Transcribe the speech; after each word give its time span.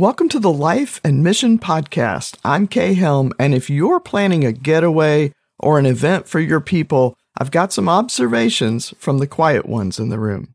Welcome 0.00 0.28
to 0.28 0.38
the 0.38 0.52
Life 0.52 1.00
and 1.02 1.24
Mission 1.24 1.58
Podcast. 1.58 2.38
I'm 2.44 2.68
Kay 2.68 2.94
Helm, 2.94 3.32
and 3.36 3.52
if 3.52 3.68
you're 3.68 3.98
planning 3.98 4.44
a 4.44 4.52
getaway 4.52 5.32
or 5.58 5.80
an 5.80 5.86
event 5.86 6.28
for 6.28 6.38
your 6.38 6.60
people, 6.60 7.16
I've 7.36 7.50
got 7.50 7.72
some 7.72 7.88
observations 7.88 8.94
from 9.00 9.18
the 9.18 9.26
quiet 9.26 9.66
ones 9.66 9.98
in 9.98 10.08
the 10.08 10.20
room. 10.20 10.54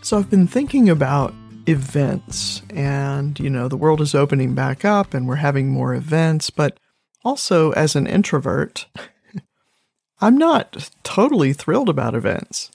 So 0.00 0.16
I've 0.16 0.30
been 0.30 0.46
thinking 0.46 0.88
about 0.88 1.34
events, 1.66 2.62
and 2.70 3.38
you 3.38 3.50
know, 3.50 3.68
the 3.68 3.76
world 3.76 4.00
is 4.00 4.14
opening 4.14 4.54
back 4.54 4.86
up 4.86 5.12
and 5.12 5.28
we're 5.28 5.36
having 5.36 5.68
more 5.68 5.94
events, 5.94 6.48
but 6.48 6.80
also 7.22 7.72
as 7.72 7.94
an 7.94 8.06
introvert, 8.06 8.86
I'm 10.22 10.38
not 10.38 10.90
totally 11.02 11.52
thrilled 11.52 11.90
about 11.90 12.14
events. 12.14 12.70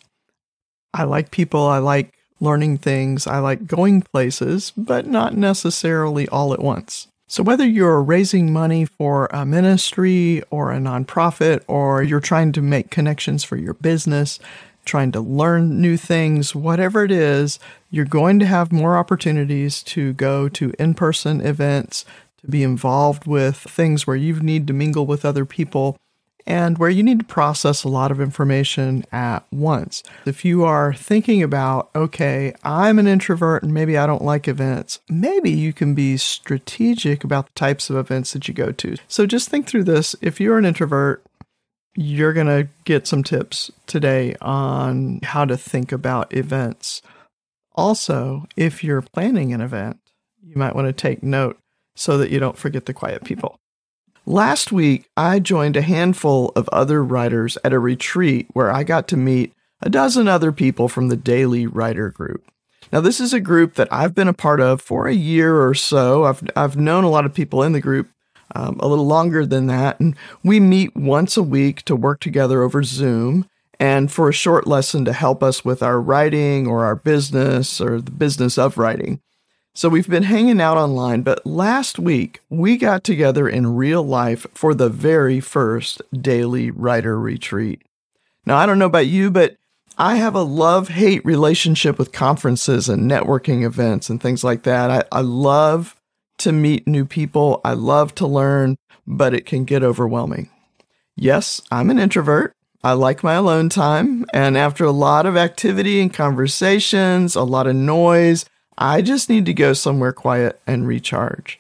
I 0.94 1.06
like 1.06 1.32
people, 1.32 1.66
I 1.66 1.80
like 1.80 2.14
learning 2.40 2.78
things. 2.80 3.28
I 3.28 3.40
like 3.40 3.68
going 3.68 4.02
places, 4.02 4.72
but 4.76 5.08
not 5.08 5.36
necessarily 5.36 6.28
all 6.30 6.54
at 6.54 6.62
once. 6.62 7.08
So, 7.28 7.44
whether 7.44 7.66
you're 7.66 8.02
raising 8.02 8.52
money 8.52 8.86
for 8.86 9.28
a 9.32 9.46
ministry 9.46 10.42
or 10.50 10.72
a 10.72 10.80
nonprofit, 10.80 11.62
or 11.68 12.02
you're 12.02 12.20
trying 12.20 12.52
to 12.54 12.62
make 12.62 12.90
connections 12.90 13.44
for 13.44 13.56
your 13.56 13.76
business, 13.76 14.40
trying 14.84 15.12
to 15.12 15.22
learn 15.22 15.80
new 15.80 15.96
things, 15.96 16.56
whatever 16.56 17.04
it 17.04 17.12
is, 17.12 17.60
you're 17.92 18.06
going 18.06 18.40
to 18.40 18.48
have 18.48 18.72
more 18.72 18.98
opportunities 18.98 19.84
to 19.84 20.14
go 20.14 20.50
to 20.50 20.74
in 20.80 20.96
person 20.96 21.40
events, 21.42 22.04
to 22.42 22.48
be 22.48 22.64
involved 22.64 23.28
with 23.28 23.58
things 23.58 24.08
where 24.08 24.16
you 24.16 24.40
need 24.40 24.66
to 24.66 24.74
mingle 24.74 25.06
with 25.06 25.24
other 25.24 25.46
people 25.46 25.98
and 26.46 26.78
where 26.78 26.90
you 26.90 27.04
need 27.04 27.20
to 27.20 27.26
process 27.26 27.84
a 27.84 27.90
lot 27.90 28.12
of 28.12 28.20
information 28.20 29.06
at 29.12 29.46
once. 29.52 30.04
If 30.26 30.44
you 30.44 30.64
are 30.64 30.94
thinking 30.94 31.44
about, 31.44 31.90
okay, 31.96 32.54
I'm 32.64 33.00
an 33.00 33.08
introvert 33.08 33.64
and 33.64 33.74
maybe 33.74 33.98
I 33.98 34.08
don't 34.08 34.24
like 34.24 34.48
events, 34.48 35.00
maybe 35.10 35.52
you 35.52 35.74
can 35.74 35.94
be 35.94 36.18
strategic 36.18 37.24
about 37.24 37.48
the 37.48 37.54
types 37.54 37.90
of 37.90 37.98
events 37.98 38.34
that 38.34 38.48
you 38.48 38.54
go 38.54 38.72
to. 38.72 38.96
So 39.08 39.26
just 39.26 39.50
think 39.50 39.68
through 39.68 39.84
this. 39.84 40.16
If 40.22 40.40
you're 40.40 40.58
an 40.58 40.66
introvert, 40.66 41.24
you're 41.96 42.34
going 42.34 42.48
to 42.48 42.70
get 42.86 43.08
some 43.08 43.24
tips 43.24 43.72
today 43.86 44.36
on 44.42 45.20
how 45.24 45.46
to 45.46 45.58
think 45.58 45.92
about 45.92 46.34
events. 46.34 47.02
Also, 47.76 48.48
if 48.56 48.84
you're 48.84 49.02
planning 49.02 49.54
an 49.54 49.62
event, 49.62 49.98
you 50.42 50.56
might 50.56 50.76
want 50.76 50.88
to 50.88 50.94
take 50.94 51.24
note 51.24 51.58
so 51.96 52.18
that 52.18 52.30
you 52.30 52.40
don't 52.40 52.58
forget 52.58 52.86
the 52.86 52.94
quiet 52.94 53.24
people. 53.24 53.60
Last 54.26 54.72
week, 54.72 55.10
I 55.18 55.40
joined 55.40 55.76
a 55.76 55.82
handful 55.82 56.52
of 56.56 56.70
other 56.70 57.04
writers 57.04 57.58
at 57.64 57.74
a 57.74 57.80
retreat 57.80 58.48
where 58.54 58.72
I 58.72 58.84
got 58.84 59.08
to 59.10 59.18
meet 59.18 59.54
a 59.82 59.90
dozen 59.90 60.28
other 60.28 60.52
people 60.52 60.88
from 60.88 61.08
the 61.08 61.16
Daily 61.16 61.66
Writer 61.66 62.10
Group. 62.10 62.52
Now, 62.92 63.02
this 63.02 63.20
is 63.20 63.34
a 63.34 63.40
group 63.40 63.76
that 63.76 63.92
I've 63.92 64.16
been 64.16 64.28
a 64.28 64.34
part 64.34 64.60
of 64.60 64.82
for 64.82 65.08
a 65.08 65.14
year 65.14 65.62
or 65.66 65.74
so. 65.74 66.26
I've, 66.26 66.44
I've 66.56 66.78
known 66.78 67.04
a 67.04 67.10
lot 67.10 67.26
of 67.26 67.34
people 67.34 67.64
in 67.64 67.72
the 67.72 67.82
group 67.82 68.10
um, 68.56 68.78
a 68.80 68.88
little 68.88 69.06
longer 69.06 69.46
than 69.46 69.68
that. 69.68 70.00
And 70.00 70.16
we 70.44 70.60
meet 70.60 70.96
once 70.96 71.38
a 71.38 71.44
week 71.44 71.84
to 71.84 71.96
work 71.96 72.20
together 72.20 72.64
over 72.64 72.84
Zoom 72.84 73.48
and 73.80 74.12
for 74.12 74.28
a 74.28 74.34
short 74.34 74.68
lesson 74.68 75.06
to 75.06 75.14
help 75.14 75.42
us 75.42 75.64
with 75.64 75.82
our 75.82 76.02
writing 76.02 76.68
or 76.68 76.84
our 76.84 76.96
business 76.96 77.80
or 77.80 78.02
the 78.02 78.12
business 78.12 78.58
of 78.58 78.78
writing. 78.78 79.22
So 79.80 79.88
we've 79.88 80.10
been 80.10 80.24
hanging 80.24 80.60
out 80.60 80.76
online, 80.76 81.22
but 81.22 81.46
last 81.46 81.98
week 81.98 82.42
we 82.50 82.76
got 82.76 83.06
together 83.06 83.48
in 83.48 83.78
real 83.78 84.04
life 84.04 84.46
for 84.54 84.74
the 84.74 84.90
very 84.90 85.40
first 85.40 86.02
daily 86.12 86.70
writer 86.70 87.18
retreat. 87.18 87.82
Now, 88.46 88.58
I 88.58 88.66
don't 88.66 88.78
know 88.78 88.88
about 88.88 89.08
you, 89.08 89.32
but 89.32 89.56
I 89.98 90.18
have 90.18 90.36
a 90.36 90.42
love 90.42 90.90
hate 90.90 91.24
relationship 91.24 91.98
with 91.98 92.12
conferences 92.12 92.90
and 92.90 93.10
networking 93.10 93.64
events 93.64 94.10
and 94.10 94.22
things 94.22 94.44
like 94.44 94.64
that. 94.64 94.92
I, 94.92 95.18
I 95.18 95.22
love 95.22 95.96
to 96.40 96.52
meet 96.52 96.86
new 96.86 97.06
people, 97.06 97.62
I 97.64 97.72
love 97.72 98.14
to 98.16 98.28
learn, 98.28 98.76
but 99.08 99.34
it 99.34 99.46
can 99.46 99.64
get 99.64 99.82
overwhelming. 99.82 100.50
Yes, 101.16 101.62
I'm 101.72 101.90
an 101.90 102.00
introvert. 102.00 102.52
I 102.84 102.92
like 102.94 103.24
my 103.24 103.36
alone 103.36 103.70
time. 103.70 104.26
And 104.34 104.58
after 104.58 104.84
a 104.84 104.92
lot 104.92 105.26
of 105.26 105.38
activity 105.38 106.02
and 106.02 106.14
conversations, 106.14 107.34
a 107.38 107.44
lot 107.44 107.66
of 107.66 107.78
noise, 107.78 108.44
I 108.82 109.02
just 109.02 109.30
need 109.30 109.46
to 109.46 109.54
go 109.54 109.74
somewhere 109.74 110.14
quiet 110.14 110.62
and 110.66 110.88
recharge. 110.88 111.58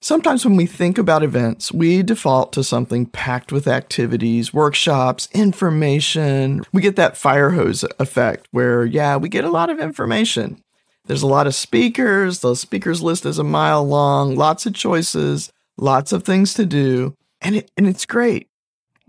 Sometimes 0.00 0.44
when 0.44 0.56
we 0.56 0.66
think 0.66 0.98
about 0.98 1.22
events, 1.22 1.70
we 1.70 2.02
default 2.02 2.52
to 2.54 2.64
something 2.64 3.06
packed 3.06 3.52
with 3.52 3.68
activities, 3.68 4.52
workshops, 4.52 5.28
information. 5.32 6.64
We 6.72 6.82
get 6.82 6.96
that 6.96 7.16
fire 7.16 7.50
hose 7.50 7.84
effect 8.00 8.48
where, 8.50 8.84
yeah, 8.84 9.16
we 9.16 9.28
get 9.28 9.44
a 9.44 9.50
lot 9.50 9.70
of 9.70 9.78
information. 9.78 10.60
There's 11.06 11.22
a 11.22 11.28
lot 11.28 11.46
of 11.46 11.54
speakers. 11.54 12.40
The 12.40 12.56
speakers 12.56 13.00
list 13.00 13.24
is 13.24 13.38
a 13.38 13.44
mile 13.44 13.84
long, 13.84 14.34
lots 14.34 14.66
of 14.66 14.74
choices, 14.74 15.52
lots 15.76 16.10
of 16.10 16.24
things 16.24 16.52
to 16.54 16.66
do. 16.66 17.14
And, 17.40 17.54
it, 17.54 17.70
and 17.76 17.86
it's 17.86 18.06
great. 18.06 18.48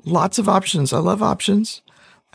Lots 0.06 0.38
of 0.38 0.48
options. 0.48 0.94
I 0.94 1.00
love 1.00 1.24
options 1.24 1.82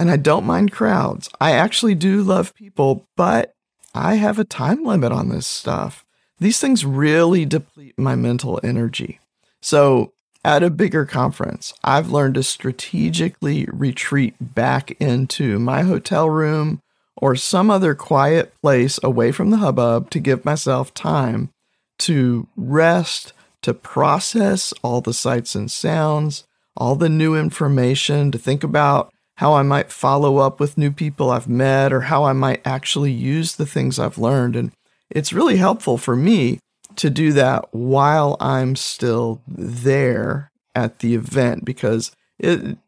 and 0.00 0.10
I 0.10 0.16
don't 0.16 0.44
mind 0.44 0.72
crowds. 0.72 1.30
I 1.40 1.52
actually 1.52 1.94
do 1.94 2.22
love 2.22 2.54
people, 2.56 3.06
but 3.16 3.54
I 3.98 4.14
have 4.14 4.38
a 4.38 4.44
time 4.44 4.84
limit 4.84 5.10
on 5.10 5.28
this 5.28 5.46
stuff. 5.46 6.06
These 6.38 6.60
things 6.60 6.84
really 6.84 7.44
deplete 7.44 7.98
my 7.98 8.14
mental 8.14 8.60
energy. 8.62 9.18
So, 9.60 10.12
at 10.44 10.62
a 10.62 10.70
bigger 10.70 11.04
conference, 11.04 11.74
I've 11.82 12.12
learned 12.12 12.36
to 12.36 12.44
strategically 12.44 13.66
retreat 13.72 14.36
back 14.40 14.92
into 15.00 15.58
my 15.58 15.82
hotel 15.82 16.30
room 16.30 16.80
or 17.16 17.34
some 17.34 17.72
other 17.72 17.96
quiet 17.96 18.54
place 18.62 19.00
away 19.02 19.32
from 19.32 19.50
the 19.50 19.56
hubbub 19.56 20.10
to 20.10 20.20
give 20.20 20.44
myself 20.44 20.94
time 20.94 21.50
to 21.98 22.46
rest, 22.56 23.32
to 23.62 23.74
process 23.74 24.72
all 24.84 25.00
the 25.00 25.12
sights 25.12 25.56
and 25.56 25.68
sounds, 25.68 26.44
all 26.76 26.94
the 26.94 27.08
new 27.08 27.34
information, 27.34 28.30
to 28.30 28.38
think 28.38 28.62
about 28.62 29.12
how 29.38 29.54
I 29.54 29.62
might 29.62 29.92
follow 29.92 30.38
up 30.38 30.58
with 30.58 30.76
new 30.76 30.90
people 30.90 31.30
I've 31.30 31.48
met, 31.48 31.92
or 31.92 32.02
how 32.02 32.24
I 32.24 32.32
might 32.32 32.60
actually 32.66 33.12
use 33.12 33.54
the 33.54 33.66
things 33.66 33.96
I've 33.96 34.18
learned. 34.18 34.56
And 34.56 34.72
it's 35.10 35.32
really 35.32 35.58
helpful 35.58 35.96
for 35.96 36.16
me 36.16 36.58
to 36.96 37.08
do 37.08 37.32
that 37.34 37.72
while 37.72 38.36
I'm 38.40 38.74
still 38.74 39.40
there 39.46 40.50
at 40.74 40.98
the 40.98 41.14
event 41.14 41.64
because 41.64 42.10
it 42.40 42.78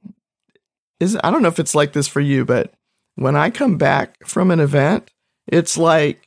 is, 0.98 1.16
I 1.22 1.30
don't 1.30 1.42
know 1.42 1.48
if 1.48 1.60
it's 1.60 1.76
like 1.76 1.92
this 1.92 2.08
for 2.08 2.20
you, 2.20 2.44
but 2.44 2.74
when 3.14 3.36
I 3.36 3.50
come 3.50 3.78
back 3.78 4.16
from 4.26 4.50
an 4.50 4.58
event, 4.58 5.08
it's 5.46 5.78
like 5.78 6.26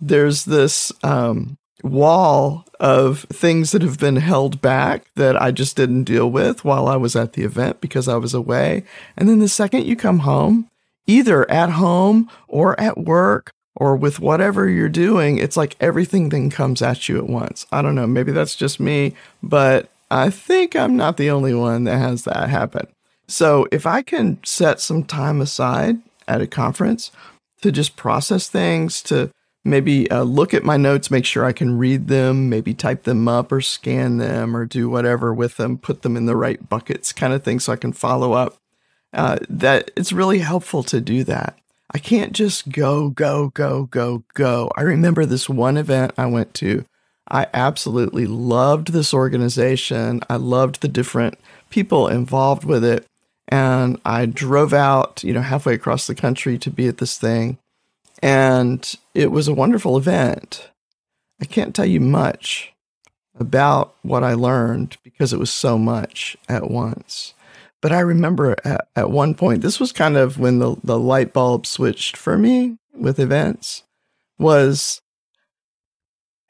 there's 0.00 0.44
this 0.44 0.92
um, 1.02 1.56
wall 1.82 2.64
of 2.80 3.20
things 3.24 3.72
that 3.72 3.82
have 3.82 3.98
been 3.98 4.16
held 4.16 4.60
back 4.60 5.06
that 5.14 5.40
I 5.40 5.50
just 5.50 5.76
didn't 5.76 6.04
deal 6.04 6.30
with 6.30 6.64
while 6.64 6.88
I 6.88 6.96
was 6.96 7.16
at 7.16 7.34
the 7.34 7.42
event 7.42 7.80
because 7.80 8.08
I 8.08 8.16
was 8.16 8.34
away. 8.34 8.84
And 9.16 9.28
then 9.28 9.38
the 9.38 9.48
second 9.48 9.86
you 9.86 9.96
come 9.96 10.20
home, 10.20 10.68
either 11.06 11.48
at 11.50 11.70
home 11.70 12.30
or 12.48 12.78
at 12.80 12.98
work 12.98 13.52
or 13.74 13.94
with 13.94 14.20
whatever 14.20 14.68
you're 14.68 14.88
doing, 14.88 15.38
it's 15.38 15.56
like 15.56 15.76
everything 15.80 16.30
then 16.30 16.50
comes 16.50 16.80
at 16.82 17.08
you 17.08 17.18
at 17.18 17.28
once. 17.28 17.66
I 17.70 17.82
don't 17.82 17.94
know, 17.94 18.06
maybe 18.06 18.32
that's 18.32 18.56
just 18.56 18.80
me, 18.80 19.14
but 19.42 19.88
I 20.10 20.30
think 20.30 20.74
I'm 20.74 20.96
not 20.96 21.16
the 21.16 21.30
only 21.30 21.54
one 21.54 21.84
that 21.84 21.98
has 21.98 22.24
that 22.24 22.48
happen. 22.48 22.86
So 23.28 23.66
if 23.72 23.86
I 23.86 24.02
can 24.02 24.38
set 24.44 24.80
some 24.80 25.04
time 25.04 25.40
aside 25.40 25.98
at 26.28 26.40
a 26.40 26.46
conference 26.46 27.10
to 27.62 27.72
just 27.72 27.96
process 27.96 28.48
things, 28.48 29.02
to 29.02 29.30
maybe 29.66 30.10
uh, 30.10 30.22
look 30.22 30.54
at 30.54 30.64
my 30.64 30.76
notes, 30.76 31.10
make 31.10 31.24
sure 31.24 31.44
I 31.44 31.52
can 31.52 31.76
read 31.76 32.08
them, 32.08 32.48
maybe 32.48 32.72
type 32.72 33.02
them 33.02 33.28
up 33.28 33.52
or 33.52 33.60
scan 33.60 34.18
them 34.18 34.56
or 34.56 34.64
do 34.64 34.88
whatever 34.88 35.34
with 35.34 35.56
them, 35.56 35.76
put 35.76 36.02
them 36.02 36.16
in 36.16 36.26
the 36.26 36.36
right 36.36 36.68
buckets 36.68 37.12
kind 37.12 37.32
of 37.32 37.42
thing 37.42 37.60
so 37.60 37.72
I 37.72 37.76
can 37.76 37.92
follow 37.92 38.32
up. 38.32 38.56
Uh, 39.12 39.38
that 39.48 39.90
it's 39.96 40.12
really 40.12 40.40
helpful 40.40 40.82
to 40.84 41.00
do 41.00 41.24
that. 41.24 41.58
I 41.90 41.98
can't 41.98 42.32
just 42.32 42.70
go, 42.70 43.10
go, 43.10 43.50
go, 43.50 43.84
go, 43.84 44.24
go. 44.34 44.70
I 44.76 44.82
remember 44.82 45.24
this 45.24 45.48
one 45.48 45.76
event 45.76 46.12
I 46.18 46.26
went 46.26 46.52
to. 46.54 46.84
I 47.28 47.46
absolutely 47.54 48.26
loved 48.26 48.92
this 48.92 49.14
organization. 49.14 50.20
I 50.28 50.36
loved 50.36 50.80
the 50.80 50.88
different 50.88 51.38
people 51.70 52.08
involved 52.08 52.64
with 52.64 52.84
it. 52.84 53.06
And 53.48 54.00
I 54.04 54.26
drove 54.26 54.72
out, 54.72 55.22
you 55.22 55.32
know, 55.32 55.40
halfway 55.40 55.74
across 55.74 56.06
the 56.06 56.14
country 56.14 56.58
to 56.58 56.70
be 56.70 56.88
at 56.88 56.98
this 56.98 57.16
thing. 57.16 57.58
And 58.22 58.94
it 59.14 59.30
was 59.30 59.48
a 59.48 59.54
wonderful 59.54 59.96
event. 59.96 60.70
I 61.40 61.44
can't 61.44 61.74
tell 61.74 61.86
you 61.86 62.00
much 62.00 62.72
about 63.38 63.94
what 64.02 64.24
I 64.24 64.34
learned 64.34 64.96
because 65.04 65.32
it 65.32 65.38
was 65.38 65.52
so 65.52 65.76
much 65.76 66.36
at 66.48 66.70
once. 66.70 67.34
But 67.82 67.92
I 67.92 68.00
remember 68.00 68.56
at, 68.64 68.88
at 68.96 69.10
one 69.10 69.34
point, 69.34 69.62
this 69.62 69.78
was 69.78 69.92
kind 69.92 70.16
of 70.16 70.38
when 70.38 70.58
the, 70.58 70.76
the 70.82 70.98
light 70.98 71.32
bulb 71.32 71.66
switched 71.66 72.16
for 72.16 72.38
me 72.38 72.78
with 72.94 73.20
events, 73.20 73.84
was 74.38 75.00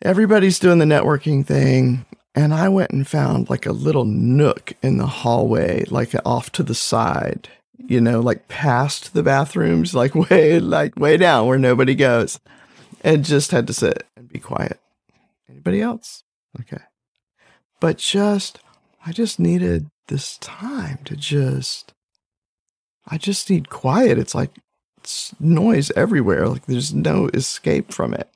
everybody's 0.02 0.58
doing 0.58 0.78
the 0.78 0.84
networking 0.84 1.44
thing. 1.44 2.06
And 2.34 2.54
I 2.54 2.68
went 2.68 2.90
and 2.90 3.06
found 3.06 3.50
like 3.50 3.66
a 3.66 3.72
little 3.72 4.04
nook 4.04 4.74
in 4.82 4.98
the 4.98 5.06
hallway, 5.06 5.84
like 5.88 6.14
off 6.24 6.52
to 6.52 6.62
the 6.62 6.74
side. 6.74 7.48
You 7.78 8.00
know, 8.00 8.20
like 8.20 8.49
past 8.49 9.14
the 9.14 9.23
bathrooms, 9.23 9.94
like 9.94 10.14
way, 10.31 10.61
like 10.61 10.96
way 10.96 11.17
down 11.17 11.46
where 11.46 11.58
nobody 11.58 11.94
goes, 11.94 12.40
and 13.02 13.25
just 13.25 13.50
had 13.50 13.67
to 13.67 13.73
sit 13.73 14.05
and 14.17 14.28
be 14.28 14.38
quiet. 14.38 14.81
Anybody 15.49 15.81
else? 15.81 16.25
Okay. 16.61 16.82
But 17.81 17.99
just, 17.99 18.58
I 19.05 19.12
just 19.12 19.38
needed 19.38 19.88
this 20.08 20.38
time 20.38 20.99
to 21.05 21.17
just, 21.17 21.93
I 23.06 23.19
just 23.19 23.50
need 23.50 23.69
quiet. 23.69 24.19
It's 24.19 24.34
like 24.34 24.50
it's 24.99 25.34
noise 25.38 25.93
everywhere. 25.93 26.49
Like 26.49 26.67
there's 26.67 26.93
no 26.93 27.28
escape 27.32 27.93
from 27.93 28.14
it. 28.14 28.28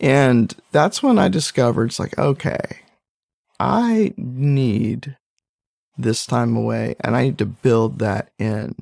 And 0.00 0.54
that's 0.70 1.02
when 1.02 1.18
I 1.18 1.28
discovered 1.28 1.86
it's 1.86 1.98
like, 1.98 2.16
okay, 2.18 2.80
I 3.58 4.14
need 4.16 5.16
this 5.98 6.24
time 6.24 6.56
away 6.56 6.94
and 7.00 7.16
I 7.16 7.24
need 7.24 7.38
to 7.38 7.46
build 7.46 7.98
that 7.98 8.30
in. 8.38 8.74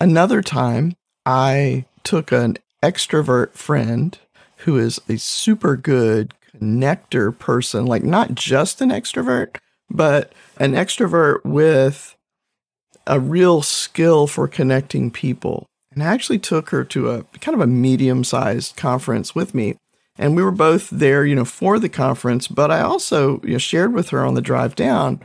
Another 0.00 0.40
time, 0.40 0.94
I 1.26 1.84
took 2.04 2.32
an 2.32 2.56
extrovert 2.82 3.52
friend 3.52 4.18
who 4.58 4.78
is 4.78 5.00
a 5.08 5.18
super 5.18 5.76
good 5.76 6.34
connector 6.54 7.36
person, 7.36 7.86
like 7.86 8.02
not 8.02 8.34
just 8.34 8.80
an 8.80 8.90
extrovert, 8.90 9.56
but 9.90 10.32
an 10.58 10.72
extrovert 10.72 11.44
with 11.44 12.16
a 13.06 13.18
real 13.18 13.62
skill 13.62 14.26
for 14.26 14.46
connecting 14.46 15.10
people. 15.10 15.66
And 15.92 16.02
I 16.02 16.06
actually 16.06 16.38
took 16.38 16.70
her 16.70 16.84
to 16.84 17.10
a 17.10 17.24
kind 17.40 17.54
of 17.54 17.60
a 17.60 17.66
medium 17.66 18.22
sized 18.22 18.76
conference 18.76 19.34
with 19.34 19.54
me. 19.54 19.76
And 20.16 20.36
we 20.36 20.42
were 20.42 20.50
both 20.50 20.90
there, 20.90 21.24
you 21.24 21.34
know, 21.34 21.44
for 21.44 21.78
the 21.78 21.88
conference, 21.88 22.46
but 22.46 22.70
I 22.70 22.82
also 22.82 23.40
you 23.42 23.52
know, 23.52 23.58
shared 23.58 23.94
with 23.94 24.10
her 24.10 24.24
on 24.24 24.34
the 24.34 24.42
drive 24.42 24.76
down, 24.76 25.20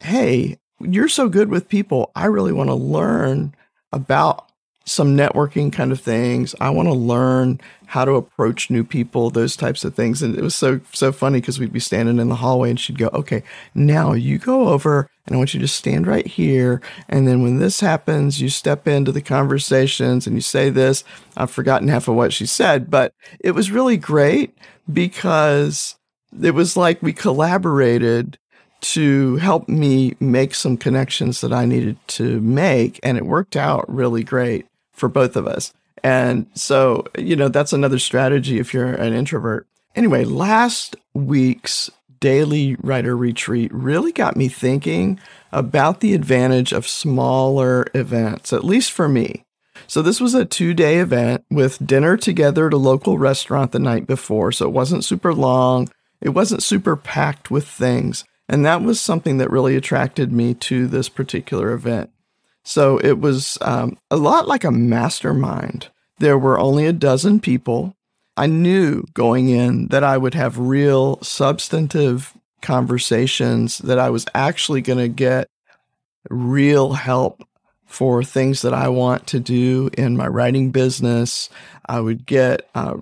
hey, 0.00 0.58
you're 0.80 1.08
so 1.08 1.28
good 1.28 1.48
with 1.48 1.68
people. 1.68 2.10
I 2.14 2.26
really 2.26 2.52
want 2.52 2.68
to 2.70 2.74
learn 2.74 3.54
about 3.92 4.50
some 4.86 5.16
networking 5.16 5.72
kind 5.72 5.92
of 5.92 6.00
things. 6.00 6.54
I 6.60 6.70
want 6.70 6.88
to 6.88 6.94
learn 6.94 7.60
how 7.86 8.04
to 8.04 8.12
approach 8.12 8.70
new 8.70 8.82
people, 8.82 9.30
those 9.30 9.54
types 9.54 9.84
of 9.84 9.94
things. 9.94 10.22
And 10.22 10.36
it 10.36 10.42
was 10.42 10.54
so 10.54 10.80
so 10.92 11.12
funny 11.12 11.40
because 11.40 11.60
we'd 11.60 11.72
be 11.72 11.80
standing 11.80 12.18
in 12.18 12.28
the 12.28 12.36
hallway 12.36 12.70
and 12.70 12.80
she'd 12.80 12.98
go, 12.98 13.08
"Okay, 13.12 13.42
now 13.74 14.12
you 14.12 14.38
go 14.38 14.68
over 14.68 15.08
and 15.26 15.36
I 15.36 15.38
want 15.38 15.54
you 15.54 15.60
to 15.60 15.68
stand 15.68 16.06
right 16.06 16.26
here. 16.26 16.80
And 17.08 17.28
then 17.28 17.42
when 17.42 17.58
this 17.58 17.80
happens, 17.80 18.40
you 18.40 18.48
step 18.48 18.88
into 18.88 19.12
the 19.12 19.22
conversations 19.22 20.26
and 20.26 20.34
you 20.34 20.42
say 20.42 20.70
this." 20.70 21.04
I've 21.36 21.50
forgotten 21.50 21.88
half 21.88 22.08
of 22.08 22.16
what 22.16 22.32
she 22.32 22.46
said, 22.46 22.90
but 22.90 23.12
it 23.38 23.52
was 23.52 23.70
really 23.70 23.96
great 23.96 24.56
because 24.92 25.96
it 26.42 26.54
was 26.54 26.76
like 26.76 27.02
we 27.02 27.12
collaborated 27.12 28.38
to 28.80 29.36
help 29.36 29.68
me 29.68 30.14
make 30.20 30.54
some 30.54 30.76
connections 30.76 31.40
that 31.40 31.52
I 31.52 31.64
needed 31.64 31.96
to 32.08 32.40
make. 32.40 32.98
And 33.02 33.18
it 33.18 33.26
worked 33.26 33.56
out 33.56 33.92
really 33.92 34.24
great 34.24 34.66
for 34.92 35.08
both 35.08 35.36
of 35.36 35.46
us. 35.46 35.72
And 36.02 36.46
so, 36.54 37.04
you 37.18 37.36
know, 37.36 37.48
that's 37.48 37.72
another 37.72 37.98
strategy 37.98 38.58
if 38.58 38.72
you're 38.72 38.92
an 38.92 39.12
introvert. 39.12 39.66
Anyway, 39.94 40.24
last 40.24 40.96
week's 41.14 41.90
daily 42.20 42.76
writer 42.82 43.16
retreat 43.16 43.72
really 43.72 44.12
got 44.12 44.36
me 44.36 44.48
thinking 44.48 45.18
about 45.52 46.00
the 46.00 46.14
advantage 46.14 46.72
of 46.72 46.86
smaller 46.86 47.86
events, 47.94 48.52
at 48.52 48.64
least 48.64 48.92
for 48.92 49.08
me. 49.08 49.42
So, 49.86 50.02
this 50.02 50.20
was 50.20 50.34
a 50.34 50.44
two 50.44 50.74
day 50.74 50.98
event 50.98 51.44
with 51.50 51.84
dinner 51.84 52.16
together 52.16 52.68
at 52.68 52.72
a 52.72 52.78
local 52.78 53.18
restaurant 53.18 53.72
the 53.72 53.78
night 53.78 54.06
before. 54.06 54.52
So, 54.52 54.66
it 54.66 54.72
wasn't 54.72 55.04
super 55.04 55.34
long, 55.34 55.88
it 56.20 56.30
wasn't 56.30 56.62
super 56.62 56.96
packed 56.96 57.50
with 57.50 57.66
things. 57.66 58.24
And 58.50 58.66
that 58.66 58.82
was 58.82 59.00
something 59.00 59.38
that 59.38 59.48
really 59.48 59.76
attracted 59.76 60.32
me 60.32 60.54
to 60.54 60.88
this 60.88 61.08
particular 61.08 61.70
event. 61.70 62.10
So 62.64 62.98
it 62.98 63.20
was 63.20 63.56
um, 63.60 63.96
a 64.10 64.16
lot 64.16 64.48
like 64.48 64.64
a 64.64 64.72
mastermind. 64.72 65.88
There 66.18 66.36
were 66.36 66.58
only 66.58 66.84
a 66.84 66.92
dozen 66.92 67.38
people. 67.38 67.94
I 68.36 68.46
knew 68.46 69.04
going 69.14 69.50
in 69.50 69.86
that 69.88 70.02
I 70.02 70.18
would 70.18 70.34
have 70.34 70.58
real 70.58 71.22
substantive 71.22 72.34
conversations, 72.60 73.78
that 73.78 74.00
I 74.00 74.10
was 74.10 74.26
actually 74.34 74.82
going 74.82 74.98
to 74.98 75.08
get 75.08 75.46
real 76.28 76.94
help 76.94 77.44
for 77.86 78.24
things 78.24 78.62
that 78.62 78.74
I 78.74 78.88
want 78.88 79.28
to 79.28 79.38
do 79.38 79.90
in 79.96 80.16
my 80.16 80.26
writing 80.26 80.72
business. 80.72 81.50
I 81.88 82.00
would 82.00 82.26
get 82.26 82.68
uh, 82.74 82.96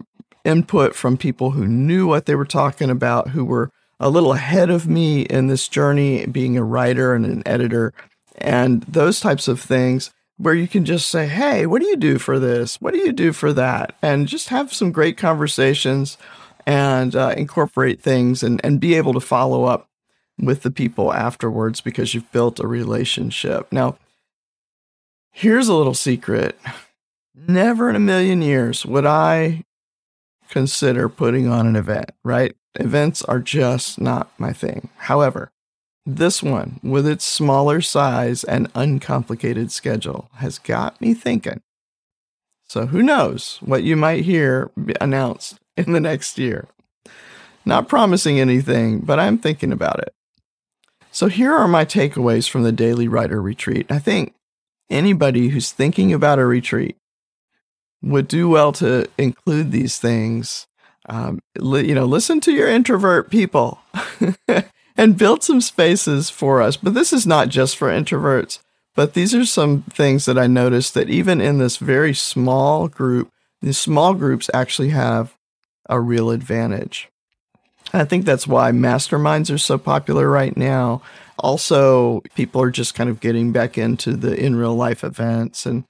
input 0.44 0.94
from 0.94 1.16
people 1.16 1.52
who 1.52 1.66
knew 1.66 2.06
what 2.06 2.26
they 2.26 2.34
were 2.34 2.44
talking 2.44 2.90
about, 2.90 3.30
who 3.30 3.46
were 3.46 3.70
a 4.00 4.10
little 4.10 4.32
ahead 4.32 4.70
of 4.70 4.86
me 4.86 5.22
in 5.22 5.48
this 5.48 5.68
journey, 5.68 6.26
being 6.26 6.56
a 6.56 6.64
writer 6.64 7.14
and 7.14 7.24
an 7.26 7.42
editor 7.46 7.92
and 8.40 8.82
those 8.82 9.20
types 9.20 9.48
of 9.48 9.60
things 9.60 10.10
where 10.36 10.54
you 10.54 10.68
can 10.68 10.84
just 10.84 11.08
say, 11.08 11.26
Hey, 11.26 11.66
what 11.66 11.82
do 11.82 11.88
you 11.88 11.96
do 11.96 12.18
for 12.18 12.38
this? 12.38 12.80
What 12.80 12.94
do 12.94 13.00
you 13.00 13.12
do 13.12 13.32
for 13.32 13.52
that? 13.52 13.94
And 14.00 14.28
just 14.28 14.48
have 14.48 14.72
some 14.72 14.92
great 14.92 15.16
conversations 15.16 16.16
and 16.64 17.16
uh, 17.16 17.34
incorporate 17.36 18.00
things 18.00 18.42
and, 18.42 18.60
and 18.64 18.80
be 18.80 18.94
able 18.94 19.12
to 19.14 19.20
follow 19.20 19.64
up 19.64 19.88
with 20.38 20.62
the 20.62 20.70
people 20.70 21.12
afterwards 21.12 21.80
because 21.80 22.14
you've 22.14 22.30
built 22.30 22.60
a 22.60 22.66
relationship. 22.66 23.66
Now, 23.72 23.98
here's 25.32 25.68
a 25.68 25.74
little 25.74 25.94
secret. 25.94 26.58
Never 27.34 27.90
in 27.90 27.96
a 27.96 28.00
million 28.00 28.42
years 28.42 28.86
would 28.86 29.06
I 29.06 29.64
consider 30.48 31.08
putting 31.08 31.48
on 31.48 31.66
an 31.66 31.76
event, 31.76 32.10
right? 32.24 32.54
Events 32.74 33.22
are 33.22 33.40
just 33.40 34.00
not 34.00 34.30
my 34.38 34.52
thing. 34.52 34.90
However, 34.96 35.50
this 36.06 36.42
one, 36.42 36.80
with 36.82 37.06
its 37.06 37.24
smaller 37.24 37.80
size 37.80 38.44
and 38.44 38.70
uncomplicated 38.74 39.70
schedule, 39.72 40.30
has 40.36 40.58
got 40.58 41.00
me 41.00 41.12
thinking. 41.14 41.60
So 42.68 42.86
who 42.86 43.02
knows 43.02 43.58
what 43.60 43.82
you 43.82 43.96
might 43.96 44.24
hear 44.24 44.70
announced 45.00 45.58
in 45.76 45.92
the 45.92 46.00
next 46.00 46.38
year. 46.38 46.68
Not 47.64 47.88
promising 47.88 48.40
anything, 48.40 49.00
but 49.00 49.18
I'm 49.18 49.38
thinking 49.38 49.72
about 49.72 50.00
it. 50.00 50.14
So 51.10 51.26
here 51.26 51.52
are 51.52 51.68
my 51.68 51.84
takeaways 51.84 52.48
from 52.48 52.62
the 52.62 52.72
Daily 52.72 53.08
Writer 53.08 53.42
Retreat. 53.42 53.90
I 53.90 53.98
think 53.98 54.34
anybody 54.88 55.48
who's 55.48 55.72
thinking 55.72 56.12
about 56.12 56.38
a 56.38 56.46
retreat 56.46 56.96
would 58.02 58.28
do 58.28 58.48
well 58.48 58.72
to 58.74 59.08
include 59.18 59.72
these 59.72 59.98
things. 59.98 60.67
Um, 61.06 61.40
li- 61.56 61.88
you 61.88 61.94
know, 61.94 62.04
listen 62.04 62.40
to 62.40 62.52
your 62.52 62.68
introvert 62.68 63.30
people. 63.30 63.80
and 64.98 65.16
build 65.16 65.44
some 65.44 65.60
spaces 65.60 66.28
for 66.28 66.60
us. 66.60 66.76
But 66.76 66.92
this 66.92 67.12
is 67.12 67.26
not 67.26 67.48
just 67.48 67.76
for 67.76 67.88
introverts, 67.88 68.58
but 68.96 69.14
these 69.14 69.32
are 69.32 69.46
some 69.46 69.82
things 69.82 70.24
that 70.26 70.36
I 70.36 70.48
noticed 70.48 70.92
that 70.94 71.08
even 71.08 71.40
in 71.40 71.58
this 71.58 71.76
very 71.76 72.12
small 72.12 72.88
group, 72.88 73.30
these 73.62 73.78
small 73.78 74.12
groups 74.12 74.50
actually 74.52 74.90
have 74.90 75.36
a 75.88 76.00
real 76.00 76.30
advantage. 76.30 77.08
I 77.92 78.04
think 78.04 78.25
that's 78.25 78.46
why 78.46 78.73
masterminds 78.73 79.54
are 79.54 79.58
so 79.58 79.78
popular 79.78 80.28
right 80.28 80.54
now. 80.56 81.00
Also, 81.38 82.20
people 82.34 82.61
are 82.61 82.70
just 82.70 82.94
kind 82.94 83.08
of 83.08 83.20
getting 83.20 83.52
back 83.52 83.78
into 83.78 84.16
the 84.16 84.34
in 84.34 84.56
real 84.56 84.75
life 84.75 85.04
events 85.04 85.64
and 85.64 85.84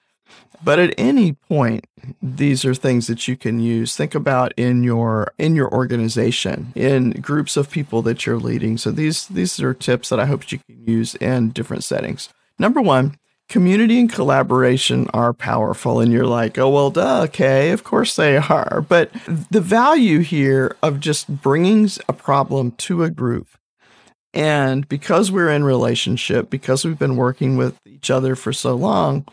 but 0.63 0.79
at 0.79 0.95
any 0.99 1.33
point, 1.33 1.87
these 2.23 2.65
are 2.65 2.75
things 2.75 3.07
that 3.07 3.29
you 3.29 3.37
can 3.37 3.61
use. 3.61 3.97
Think 3.97 4.15
about 4.15 4.53
in 4.57 4.83
your 4.83 5.33
in 5.39 5.55
your 5.55 5.73
organization, 5.73 6.73
in 6.75 7.11
groups 7.11 7.57
of 7.57 7.71
people 7.71 8.03
that 8.03 8.27
you're 8.27 8.39
leading. 8.39 8.79
So 8.79 8.91
these 8.91 9.27
these 9.27 9.61
are 9.61 9.75
tips 9.75 10.09
that 10.09 10.21
I 10.21 10.27
hope 10.27 10.51
you 10.51 10.59
can 10.59 10.85
use 10.87 11.15
in 11.17 11.51
different 11.51 11.85
settings. 11.85 12.29
Number 12.59 12.81
one, 12.81 13.17
community 13.49 13.99
and 13.99 14.13
collaboration 14.13 15.09
are 15.15 15.33
powerful 15.33 16.01
and 16.01 16.13
you're 16.13 16.27
like 16.27 16.59
oh 16.59 16.69
well 16.69 16.91
duh 16.91 17.23
okay 17.23 17.71
of 17.71 17.83
course 17.83 18.15
they 18.15 18.37
are 18.37 18.85
but 18.87 19.11
the 19.51 19.61
value 19.61 20.19
here 20.19 20.77
of 20.83 21.01
just 21.01 21.41
bringing 21.41 21.89
a 22.09 22.13
problem 22.13 22.73
to 22.73 23.03
a 23.03 23.11
group 23.11 23.49
and 24.39 24.89
because 24.89 25.33
we're 25.33 25.51
in 25.51 25.65
relationship 25.65 26.49
because 26.49 26.85
we've 26.85 26.99
been 26.99 27.17
working 27.17 27.57
with 27.57 27.77
each 27.85 28.11
other 28.11 28.37
for 28.37 28.53
so 28.53 28.75
long 28.75 29.27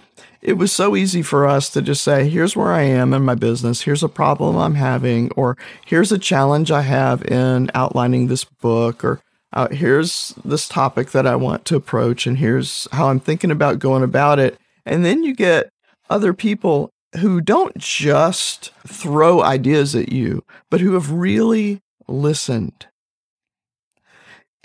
it 0.46 0.60
was 0.60 0.72
so 0.72 0.96
easy 0.96 1.24
for 1.24 1.48
us 1.48 1.72
to 1.72 1.82
just 1.82 2.04
say, 2.04 2.30
here's 2.30 2.56
where 2.56 2.72
I 2.72 2.84
am 2.84 3.16
in 3.16 3.26
my 3.26 3.34
business. 3.34 3.82
Here's 3.82 4.04
a 4.04 4.08
problem 4.08 4.56
I'm 4.56 4.76
having, 4.76 5.32
or 5.32 5.58
here's 5.88 6.12
a 6.12 6.20
challenge 6.20 6.70
I 6.70 6.84
have 6.84 7.26
in 7.26 7.72
outlining 7.74 8.28
this 8.28 8.44
book, 8.44 9.04
or 9.04 9.20
uh, 9.54 9.70
here's 9.70 10.36
this 10.46 10.68
topic 10.68 11.12
that 11.12 11.26
I 11.26 11.36
want 11.36 11.66
to 11.66 11.76
approach, 11.76 12.28
and 12.28 12.38
here's 12.38 12.88
how 12.92 13.10
I'm 13.10 13.20
thinking 13.20 13.50
about 13.50 13.80
going 13.80 14.04
about 14.04 14.38
it. 14.38 14.56
And 14.86 15.04
then 15.04 15.24
you 15.24 15.34
get 15.34 15.72
other 16.12 16.32
people 16.32 16.92
who 17.18 17.42
don't 17.42 17.76
just 17.80 18.72
throw 18.88 19.42
ideas 19.42 19.96
at 19.96 20.12
you, 20.12 20.44
but 20.70 20.80
who 20.80 20.94
have 20.94 21.10
really 21.10 21.82
listened. 22.08 22.86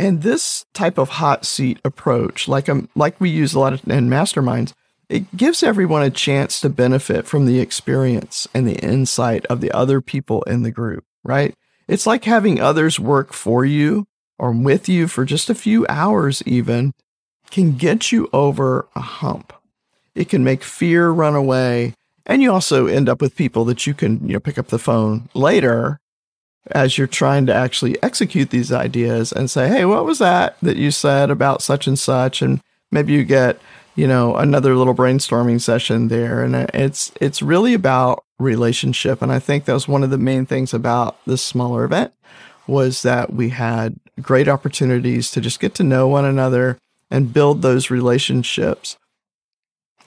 And 0.01 0.23
this 0.23 0.65
type 0.73 0.97
of 0.97 1.11
hot 1.11 1.45
seat 1.45 1.79
approach, 1.85 2.49
like 2.49 2.71
um, 2.71 2.89
like 2.95 3.21
we 3.21 3.29
use 3.29 3.53
a 3.53 3.61
lot 3.61 3.75
of 3.75 3.87
in 3.87 4.09
masterminds, 4.09 4.73
it 5.11 5.37
gives 5.37 5.63
everyone 5.63 6.03
a 6.03 6.09
chance 6.09 6.59
to 6.63 6.71
benefit 6.71 7.27
from 7.27 7.45
the 7.45 7.61
experience 7.61 8.49
and 8.55 8.67
the 8.67 8.83
insight 8.83 9.45
of 9.47 9.61
the 9.61 9.71
other 9.73 10.01
people 10.01 10.43
in 10.45 10.63
the 10.63 10.71
group, 10.71 11.05
right? 11.23 11.55
It's 11.87 12.07
like 12.07 12.25
having 12.25 12.59
others 12.59 12.99
work 12.99 13.35
for 13.35 13.67
you 13.67 14.07
or 14.39 14.53
with 14.53 14.89
you 14.89 15.07
for 15.07 15.27
just 15.27 15.51
a 15.51 15.55
few 15.55 15.85
hours, 15.91 16.43
even 16.47 16.95
can 17.51 17.73
get 17.73 18.11
you 18.11 18.31
over 18.33 18.89
a 18.97 19.01
hump. 19.01 19.53
It 20.15 20.31
can 20.31 20.43
make 20.43 20.65
fear 20.65 21.11
run 21.11 21.35
away. 21.35 21.93
And 22.25 22.41
you 22.41 22.51
also 22.51 22.87
end 22.87 23.11
up 23.11 23.21
with 23.21 23.37
people 23.37 23.67
that 23.67 23.87
you 23.87 23.93
can, 23.93 24.27
you 24.27 24.33
know, 24.33 24.41
pick 24.41 24.57
up 24.57 24.69
the 24.69 24.79
phone 24.79 25.29
later 25.35 26.01
as 26.73 26.99
you're 26.99 27.07
trying 27.07 27.47
to 27.47 27.55
actually 27.55 28.01
execute 28.03 28.51
these 28.51 28.73
ideas 28.73 29.33
and 29.33 29.51
say, 29.51 29.69
Hey, 29.69 29.85
what 29.85 30.05
was 30.05 30.19
that 30.19 30.57
that 30.63 30.77
you 30.77 30.91
said 30.91 31.31
about 31.31 31.63
such 31.63 31.87
and 31.87 31.99
such? 31.99 32.43
And 32.43 32.61
maybe 32.91 33.13
you 33.13 33.25
get, 33.25 33.59
you 33.95 34.07
know, 34.07 34.37
another 34.37 34.77
little 34.77 34.95
brainstorming 34.95 35.61
session 35.61 36.09
there. 36.09 36.43
And 36.43 36.55
it's, 36.75 37.13
it's 37.21 37.43
really 37.43 37.75
about 37.75 38.25
relationship. 38.39 39.23
And 39.23 39.33
I 39.33 39.39
think 39.39 39.65
that 39.65 39.75
was 39.75 39.89
one 39.89 40.03
of 40.03 40.11
the 40.11 40.19
main 40.19 40.47
things 40.47 40.73
about 40.75 41.17
this 41.27 41.43
smaller 41.43 41.85
event 41.85 42.13
was 42.67 43.03
that 43.03 43.33
we 43.33 43.49
had 43.51 43.97
great 44.21 44.49
opportunities 44.49 45.31
to 45.31 45.41
just 45.41 45.61
get 45.61 45.75
to 45.75 45.83
know 45.83 46.07
one 46.07 46.25
another 46.25 46.79
and 47.11 47.33
build 47.33 47.63
those 47.63 47.91
relationships 47.91 48.97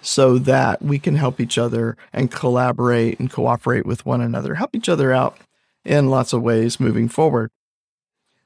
so 0.01 0.37
that 0.37 0.81
we 0.81 0.99
can 0.99 1.15
help 1.15 1.39
each 1.39 1.57
other 1.57 1.97
and 2.11 2.31
collaborate 2.31 3.19
and 3.19 3.31
cooperate 3.31 3.85
with 3.85 4.05
one 4.05 4.21
another, 4.21 4.55
help 4.55 4.75
each 4.75 4.89
other 4.89 5.11
out 5.11 5.37
in 5.85 6.09
lots 6.09 6.33
of 6.33 6.41
ways 6.41 6.79
moving 6.79 7.09
forward. 7.09 7.49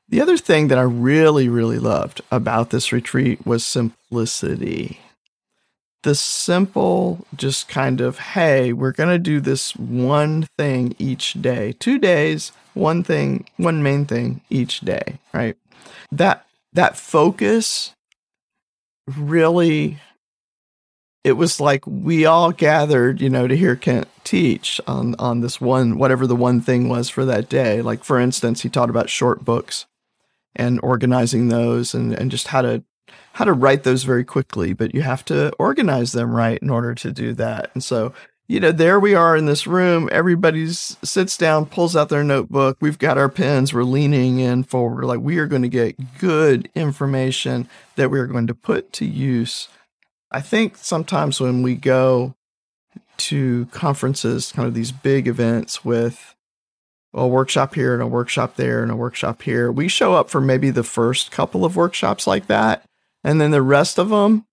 The 0.10 0.22
other 0.22 0.38
thing 0.38 0.70
that 0.70 0.78
I 0.78 0.84
really, 0.84 1.50
really 1.50 1.80
loved 1.80 2.22
about 2.32 2.70
this 2.70 2.94
retreat 2.94 3.46
was 3.46 3.66
simplicity. 3.66 5.00
The 6.04 6.16
simple, 6.16 7.26
just 7.36 7.68
kind 7.68 8.00
of, 8.00 8.20
hey, 8.20 8.72
we're 8.72 8.94
going 8.94 9.10
to 9.10 9.20
do 9.20 9.42
this 9.42 9.76
one 9.76 10.48
thing 10.58 10.96
each 10.98 11.34
day, 11.34 11.74
two 11.74 12.00
days, 12.00 12.54
one 12.74 13.04
thing, 13.04 13.48
one 13.58 13.84
main 13.84 14.06
thing 14.06 14.42
each 14.50 14.80
day, 14.82 15.20
right? 15.34 15.58
That, 16.12 16.46
that 16.72 16.96
focus 16.96 17.94
really 19.08 20.00
it 21.28 21.36
was 21.36 21.60
like 21.60 21.86
we 21.86 22.26
all 22.26 22.54
gathered, 22.54 23.20
you 23.20 23.30
know, 23.30 23.48
to 23.48 23.58
hear 23.58 23.76
Kent 23.76 24.08
teach 24.24 24.80
on 24.88 25.14
on 25.20 25.42
this 25.42 25.60
one 25.60 25.98
whatever 25.98 26.26
the 26.26 26.36
one 26.36 26.62
thing 26.62 26.88
was 26.88 27.10
for 27.10 27.26
that 27.26 27.50
day. 27.50 27.82
Like 27.82 28.04
for 28.04 28.20
instance, 28.20 28.62
he 28.62 28.70
taught 28.70 28.90
about 28.90 29.10
short 29.10 29.44
books 29.44 29.86
and 30.56 30.80
organizing 30.82 31.50
those 31.50 31.94
and 31.94 32.14
and 32.14 32.32
just 32.32 32.48
how 32.48 32.62
to 32.62 32.84
how 33.34 33.46
to 33.46 33.54
write 33.54 33.84
those 33.84 34.04
very 34.04 34.24
quickly, 34.24 34.74
but 34.74 34.96
you 34.96 35.02
have 35.02 35.24
to 35.26 35.52
organize 35.60 36.14
them 36.14 36.34
right 36.34 36.58
in 36.60 36.70
order 36.70 36.96
to 36.96 37.12
do 37.12 37.34
that. 37.34 37.70
And 37.74 37.84
so, 37.84 38.14
you 38.48 38.60
know, 38.60 38.72
there 38.72 39.00
we 39.00 39.14
are 39.14 39.38
in 39.38 39.46
this 39.46 39.68
room. 39.68 40.10
Everybody's 40.12 40.98
sits 41.04 41.38
down, 41.38 41.66
pulls 41.66 41.96
out 41.96 42.10
their 42.10 42.24
notebook. 42.24 42.78
We've 42.80 42.98
got 42.98 43.18
our 43.18 43.30
pens. 43.30 43.74
We're 43.74 43.84
leaning 43.84 44.40
in 44.40 44.64
forward. 44.64 45.04
Like 45.04 45.20
we 45.20 45.38
are 45.40 45.46
going 45.46 45.62
to 45.62 45.68
get 45.68 46.18
good 46.18 46.70
information 46.74 47.68
that 47.98 48.10
we 48.10 48.18
are 48.18 48.28
going 48.28 48.48
to 48.48 48.56
put 48.56 48.94
to 48.94 49.06
use 49.06 49.68
I 50.32 50.42
think 50.42 50.78
sometimes 50.78 51.40
when 51.40 51.62
we 51.62 51.76
go 51.76 52.36
to 53.18 53.66
conferences, 53.68 54.52
kind 54.52 54.68
of 54.68 54.74
these 54.74 54.92
big 54.92 55.28
events 55.28 55.86
with 55.86 56.36
a 57.14 57.28
workshop 57.28 57.76
here 57.76 57.94
and 57.94 58.04
a 58.04 58.08
workshop 58.08 58.56
there 58.56 58.84
and 58.84 58.92
a 58.92 58.96
workshop 58.96 59.42
here, 59.42 59.72
we 59.72 59.88
show 59.88 60.14
up 60.14 60.30
for 60.30 60.42
maybe 60.42 60.70
the 60.70 60.84
first 60.84 61.32
couple 61.32 61.66
of 61.66 61.76
workshops 61.76 62.28
like 62.28 62.48
that. 62.48 62.84
And 63.24 63.42
then 63.42 63.52
the 63.52 63.62
rest 63.62 63.98
of 63.98 64.10
them, 64.10 64.46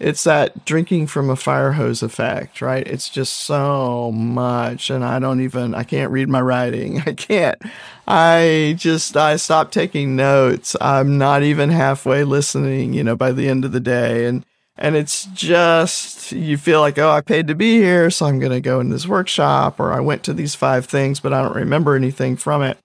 it's 0.00 0.24
that 0.24 0.64
drinking 0.64 1.06
from 1.08 1.30
a 1.30 1.36
fire 1.36 1.72
hose 1.72 2.02
effect, 2.02 2.60
right? 2.60 2.86
It's 2.86 3.08
just 3.08 3.34
so 3.34 4.12
much. 4.12 4.90
And 4.90 5.04
I 5.04 5.18
don't 5.18 5.40
even, 5.40 5.74
I 5.74 5.82
can't 5.82 6.12
read 6.12 6.28
my 6.28 6.40
writing. 6.40 7.00
I 7.06 7.14
can't. 7.14 7.60
I 8.06 8.74
just, 8.76 9.16
I 9.16 9.36
stopped 9.36 9.72
taking 9.72 10.14
notes. 10.14 10.76
I'm 10.80 11.18
not 11.18 11.42
even 11.42 11.70
halfway 11.70 12.24
listening, 12.24 12.92
you 12.92 13.02
know, 13.02 13.16
by 13.16 13.32
the 13.32 13.48
end 13.48 13.64
of 13.64 13.72
the 13.72 13.80
day. 13.80 14.26
And, 14.26 14.44
and 14.78 14.96
it's 14.96 15.26
just 15.26 16.32
you 16.32 16.56
feel 16.56 16.80
like 16.80 16.98
oh 16.98 17.10
i 17.10 17.20
paid 17.20 17.48
to 17.48 17.54
be 17.54 17.78
here 17.78 18.10
so 18.10 18.26
i'm 18.26 18.38
going 18.38 18.52
to 18.52 18.60
go 18.60 18.80
in 18.80 18.90
this 18.90 19.06
workshop 19.06 19.80
or 19.80 19.92
i 19.92 20.00
went 20.00 20.22
to 20.22 20.32
these 20.32 20.54
five 20.54 20.86
things 20.86 21.20
but 21.20 21.32
i 21.32 21.42
don't 21.42 21.56
remember 21.56 21.94
anything 21.94 22.36
from 22.36 22.62
it. 22.62 22.78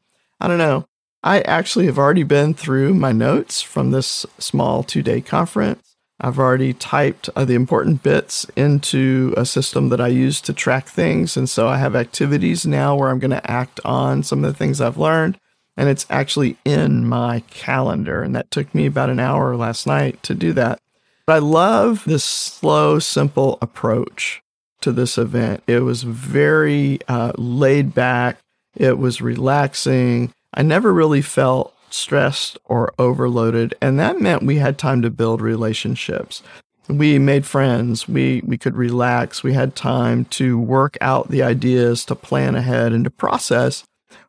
I 0.44 0.48
don't 0.48 0.58
know. 0.58 0.86
I 1.24 1.40
actually 1.42 1.86
have 1.86 1.98
already 1.98 2.24
been 2.24 2.54
through 2.54 2.96
my 2.96 3.14
notes 3.14 3.62
from 3.62 3.92
this 3.92 4.26
small 4.40 4.84
two 4.84 5.02
day 5.02 5.22
conference. 5.22 5.96
I've 6.20 6.38
already 6.38 6.74
typed 6.74 7.30
uh, 7.36 7.46
the 7.46 7.56
important 7.56 8.04
bits 8.04 8.46
into 8.56 9.34
a 9.36 9.46
system 9.46 9.90
that 9.90 10.00
i 10.00 10.08
use 10.08 10.40
to 10.42 10.54
track 10.54 10.88
things 10.88 11.36
and 11.36 11.50
so 11.50 11.68
i 11.68 11.78
have 11.78 11.96
activities 11.96 12.66
now 12.66 12.96
where 12.96 13.10
i'm 13.10 13.20
going 13.20 13.32
to 13.32 13.52
act 13.52 13.80
on 13.84 14.22
some 14.24 14.44
of 14.44 14.52
the 14.52 14.58
things 14.58 14.80
i've 14.80 14.98
learned 14.98 15.38
and 15.76 15.90
it's 15.90 16.06
actually 16.10 16.56
in 16.64 17.06
my 17.06 17.42
calendar 17.50 18.22
and 18.22 18.36
that 18.36 18.52
took 18.52 18.74
me 18.76 18.86
about 18.86 19.10
an 19.10 19.20
hour 19.20 19.56
last 19.56 19.88
night 19.88 20.22
to 20.24 20.36
do 20.36 20.54
that 20.54 20.80
I 21.28 21.40
love 21.40 22.04
this 22.06 22.24
slow, 22.24 23.00
simple 23.00 23.58
approach 23.62 24.42
to 24.82 24.92
this 24.92 25.18
event. 25.18 25.64
It 25.68 25.80
was 25.80 26.04
very 26.04 27.00
uh, 27.08 27.32
laid 27.38 27.94
back, 27.94 28.40
it 28.76 28.98
was 28.98 29.22
relaxing. 29.22 30.34
I 30.54 30.64
never 30.64 30.94
really 30.94 31.22
felt 31.22 31.74
stressed 31.90 32.58
or 32.66 32.94
overloaded. 33.00 33.74
And 33.82 33.98
that 34.00 34.20
meant 34.20 34.44
we 34.44 34.58
had 34.58 34.78
time 34.78 35.02
to 35.04 35.10
build 35.10 35.42
relationships. 35.42 36.44
We 36.90 37.18
made 37.18 37.46
friends. 37.46 38.08
We, 38.10 38.42
we 38.46 38.58
could 38.58 38.76
relax. 38.76 39.44
We 39.44 39.54
had 39.54 39.76
time 39.76 40.26
to 40.26 40.60
work 40.60 40.98
out 41.00 41.30
the 41.30 41.42
ideas, 41.42 42.04
to 42.06 42.16
plan 42.16 42.56
ahead, 42.56 42.92
and 42.92 43.06
to 43.06 43.10
process 43.10 43.86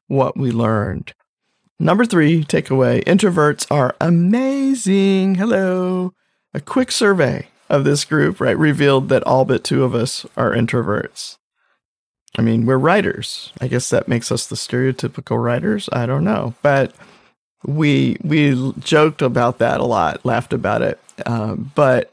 what 0.06 0.36
we 0.36 0.52
learned. 0.52 1.12
Number 1.80 2.04
three 2.04 2.44
takeaway 2.44 3.02
introverts 3.04 3.66
are 3.70 3.96
amazing. 4.00 5.34
Hello. 5.34 6.12
A 6.54 6.61
quick 6.61 6.92
survey 6.92 7.49
of 7.68 7.82
this 7.84 8.04
group, 8.04 8.40
right, 8.40 8.56
revealed 8.56 9.08
that 9.08 9.25
all 9.25 9.44
but 9.44 9.64
two 9.64 9.82
of 9.82 9.94
us 9.94 10.25
are 10.37 10.52
introverts. 10.52 11.37
I 12.38 12.42
mean, 12.42 12.64
we're 12.64 12.78
writers. 12.78 13.52
I 13.61 13.66
guess 13.66 13.90
that 13.90 14.08
makes 14.08 14.30
us 14.30 14.46
the 14.46 14.56
stereotypical 14.56 15.42
writers. 15.42 15.88
I 15.92 16.06
don't 16.06 16.25
know, 16.25 16.54
but 16.62 16.94
we 17.64 18.16
we 18.23 18.73
joked 18.78 19.23
about 19.23 19.58
that 19.58 19.80
a 19.80 19.84
lot, 19.84 20.25
laughed 20.25 20.52
about 20.52 20.82
it. 20.82 21.00
Um, 21.26 21.73
but 21.75 22.12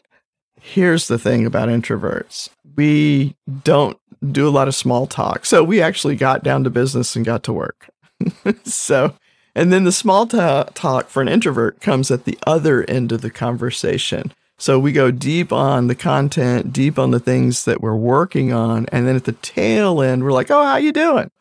here's 0.60 1.07
the 1.07 1.19
thing 1.19 1.45
about 1.45 1.69
introverts: 1.69 2.50
we 2.75 3.36
don't 3.63 3.98
do 4.31 4.48
a 4.48 4.51
lot 4.51 4.67
of 4.67 4.75
small 4.75 5.07
talk. 5.07 5.45
So 5.45 5.63
we 5.63 5.81
actually 5.81 6.15
got 6.15 6.43
down 6.43 6.63
to 6.63 6.69
business 6.69 7.15
and 7.15 7.25
got 7.25 7.43
to 7.43 7.53
work. 7.53 7.89
so 8.63 9.13
and 9.55 9.72
then 9.72 9.84
the 9.84 9.91
small 9.91 10.25
talk 10.27 11.10
for 11.10 11.22
an 11.22 11.27
introvert 11.27 11.81
comes 11.81 12.12
at 12.12 12.25
the 12.25 12.38
other 12.46 12.84
end 12.89 13.12
of 13.12 13.22
the 13.22 13.29
conversation. 13.29 14.34
So 14.58 14.77
we 14.77 14.91
go 14.91 15.10
deep 15.10 15.51
on 15.51 15.88
the 15.88 15.96
content, 15.96 16.72
deep 16.72 17.00
on 17.00 17.12
the 17.12 17.20
things 17.20 17.65
that 17.65 17.81
we're 17.81 17.96
working 17.96 18.53
on, 18.53 18.86
and 18.91 19.08
then 19.08 19.15
at 19.15 19.25
the 19.25 19.31
tail 19.31 20.01
end, 20.01 20.24
we're 20.24 20.31
like, 20.31 20.51
"Oh, 20.51 20.63
how 20.63 20.77
you 20.77 20.91
doing? 20.91 21.31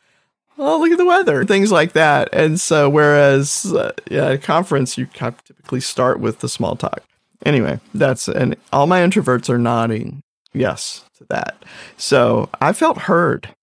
Oh, 0.58 0.78
look 0.78 0.90
at 0.90 0.98
the 0.98 1.04
weather," 1.04 1.44
things 1.44 1.70
like 1.70 1.92
that. 1.92 2.30
And 2.32 2.58
so, 2.58 2.88
whereas 2.88 3.72
uh, 3.74 3.92
yeah, 4.10 4.26
at 4.26 4.32
a 4.32 4.38
conference, 4.38 4.96
you 4.96 5.06
typically 5.06 5.80
start 5.80 6.18
with 6.18 6.40
the 6.40 6.48
small 6.48 6.76
talk. 6.76 7.02
Anyway, 7.44 7.78
that's 7.94 8.26
and 8.26 8.56
all 8.72 8.86
my 8.86 9.00
introverts 9.00 9.50
are 9.50 9.58
nodding 9.58 10.22
yes 10.54 11.04
to 11.18 11.26
that. 11.28 11.62
So 11.96 12.48
I 12.60 12.72
felt 12.72 12.98
heard 13.02 13.54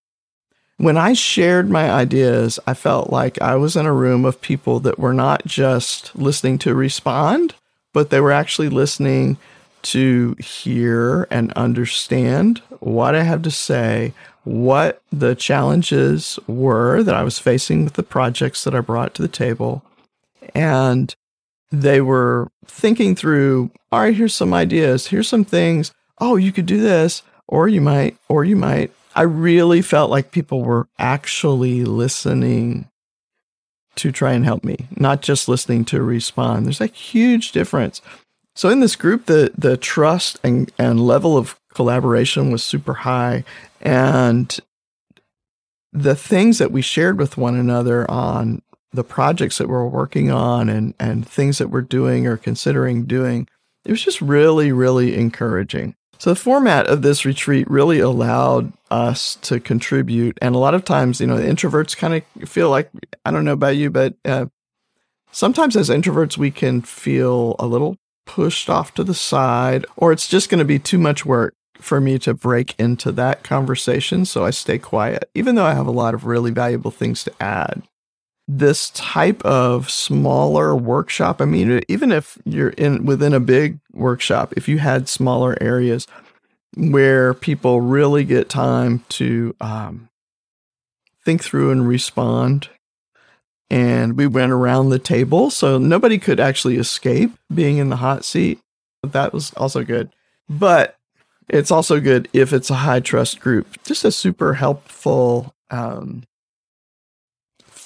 when 0.77 0.98
I 0.98 1.13
shared 1.13 1.69
my 1.69 1.89
ideas, 1.89 2.60
I 2.67 2.74
felt 2.74 3.10
like 3.10 3.41
I 3.41 3.55
was 3.55 3.75
in 3.75 3.86
a 3.86 3.93
room 3.93 4.25
of 4.25 4.41
people 4.41 4.79
that 4.81 5.00
were 5.00 5.13
not 5.13 5.46
just 5.46 6.15
listening 6.15 6.60
to 6.60 6.75
respond, 6.75 7.55
but 7.93 8.10
they 8.10 8.22
were 8.22 8.31
actually 8.31 8.69
listening 8.69 9.38
to 9.84 10.36
hear 10.39 11.27
and 11.31 11.51
understand 11.53 12.60
what 12.79 13.15
I 13.15 13.24
have 13.24 13.41
to 13.43 13.51
say, 13.51 14.13
what 14.43 15.01
the 15.12 15.34
challenges 15.34 16.38
were 16.48 17.01
that 17.03 17.15
I 17.15 17.24
was 17.24 17.39
facing 17.39 17.84
with 17.84 17.93
the 17.93 18.03
projects 18.03 18.63
that 18.63 18.75
I 18.75 18.79
brought 18.81 19.15
to 19.15 19.22
the 19.22 19.27
table. 19.27 19.84
And 20.53 21.13
they 21.72 22.01
were 22.01 22.50
thinking 22.65 23.15
through, 23.15 23.72
all 23.91 24.01
right, 24.01 24.15
here's 24.15 24.36
some 24.36 24.53
ideas. 24.53 25.07
Here's 25.07 25.27
some 25.27 25.43
things. 25.43 25.91
Oh, 26.19 26.36
you 26.36 26.51
could 26.51 26.65
do 26.65 26.79
this, 26.79 27.24
or 27.48 27.67
you 27.67 27.81
might, 27.81 28.17
or 28.29 28.43
you 28.43 28.55
might. 28.55 28.91
I 29.17 29.24
really 29.24 29.81
felt 29.81 30.12
like 30.12 30.31
people 30.31 30.62
were 30.62 30.88
actually 31.00 31.83
listening 31.83 32.88
to 33.95 34.12
try 34.12 34.33
and 34.33 34.45
help 34.45 34.63
me, 34.63 34.88
not 34.95 35.24
just 35.24 35.50
listening 35.50 35.86
to 35.86 36.03
respond. 36.03 36.67
There's 36.67 36.81
a 36.81 36.86
huge 36.86 37.51
difference. 37.51 38.00
So 38.55 38.69
in 38.69 38.79
this 38.79 38.95
group, 38.95 39.25
the 39.25 39.51
the 39.57 39.75
trust 39.75 40.39
and, 40.43 40.71
and 40.77 41.01
level 41.01 41.36
of 41.36 41.59
collaboration 41.74 42.51
was 42.51 42.63
super 42.63 42.93
high. 42.93 43.43
And 43.81 44.55
the 45.91 46.15
things 46.15 46.59
that 46.59 46.71
we 46.71 46.83
shared 46.83 47.17
with 47.17 47.38
one 47.38 47.55
another 47.55 48.09
on 48.09 48.62
the 48.93 49.03
projects 49.03 49.57
that 49.57 49.67
we're 49.67 49.88
working 49.88 50.29
on 50.29 50.69
and, 50.69 50.93
and 51.00 51.27
things 51.27 51.57
that 51.57 51.71
we're 51.71 51.81
doing 51.81 52.27
or 52.27 52.38
considering 52.38 53.05
doing, 53.05 53.47
it 53.83 53.89
was 53.89 54.03
just 54.03 54.21
really, 54.21 54.71
really 54.71 55.15
encouraging. 55.15 55.95
So 56.19 56.31
the 56.31 56.36
format 56.36 56.88
of 56.88 57.01
this 57.01 57.25
retreat 57.25 57.69
really 57.69 58.00
allowed 58.00 58.74
us 58.89 59.36
to 59.43 59.59
contribute. 59.59 60.38
And 60.41 60.55
a 60.55 60.59
lot 60.59 60.74
of 60.74 60.83
times, 60.83 61.21
you 61.21 61.27
know, 61.27 61.38
introverts 61.38 61.95
kind 61.95 62.13
of 62.15 62.50
feel 62.50 62.69
like, 62.69 62.89
I 63.24 63.31
don't 63.31 63.45
know 63.45 63.53
about 63.53 63.75
you, 63.75 63.89
but 63.89 64.15
uh, 64.25 64.47
sometimes 65.31 65.75
as 65.75 65.89
introverts, 65.89 66.38
we 66.38 66.51
can 66.51 66.81
feel 66.81 67.55
a 67.59 67.67
little 67.67 67.97
pushed 68.25 68.69
off 68.69 68.93
to 68.95 69.03
the 69.03 69.13
side, 69.13 69.86
or 69.95 70.12
it's 70.12 70.27
just 70.27 70.50
going 70.50 70.59
to 70.59 70.65
be 70.65 70.79
too 70.79 70.97
much 70.97 71.25
work 71.25 71.53
for 71.79 72.01
me 72.01 72.17
to 72.19 72.33
break 72.33 72.74
into 72.79 73.12
that 73.12 73.43
conversation. 73.43 74.25
So 74.25 74.43
I 74.43 74.50
stay 74.50 74.79
quiet, 74.79 75.29
even 75.36 75.55
though 75.55 75.65
I 75.65 75.75
have 75.75 75.88
a 75.88 75.91
lot 75.91 76.13
of 76.13 76.25
really 76.25 76.51
valuable 76.51 76.91
things 76.91 77.24
to 77.25 77.33
add. 77.39 77.83
This 78.48 78.92
type 78.92 79.44
of 79.44 79.89
smaller 79.89 80.75
workshop, 80.75 81.42
I 81.42 81.46
mean, 81.46 81.82
even 81.88 82.12
if 82.12 82.38
you're 82.46 82.70
in 82.70 83.06
within 83.06 83.34
a 83.34 83.42
big 83.42 83.80
workshop, 83.94 84.54
if 84.56 84.68
you 84.70 84.80
had 84.80 85.10
smaller 85.10 85.58
areas 85.60 86.08
where 86.75 87.34
people 87.34 87.82
really 87.82 88.24
get 88.24 88.50
time 88.50 89.04
to 89.10 89.56
um, 89.60 90.10
think 91.25 91.44
through 91.44 91.72
and 91.72 91.88
respond 91.88 92.70
and 93.70 94.16
we 94.16 94.27
went 94.27 94.54
around 94.54 94.89
the 94.89 95.00
table 95.00 95.50
so 95.50 95.77
nobody 95.77 96.18
could 96.18 96.39
actually 96.39 96.77
escape 96.77 97.32
being 97.54 97.77
in 97.77 97.89
the 97.89 97.98
hot 97.98 98.24
seat 98.24 98.62
that 99.04 99.34
was 99.34 99.54
also 99.54 99.84
good. 99.84 100.10
But 100.50 100.96
it's 101.50 101.72
also 101.72 102.00
good 102.00 102.27
if 102.34 102.54
it's 102.54 102.70
a 102.70 102.75
high 102.75 103.00
trust 103.00 103.39
group 103.39 103.82
just 103.84 104.04
a 104.04 104.12
super 104.12 104.54
helpful 104.54 105.54
um, 105.72 106.24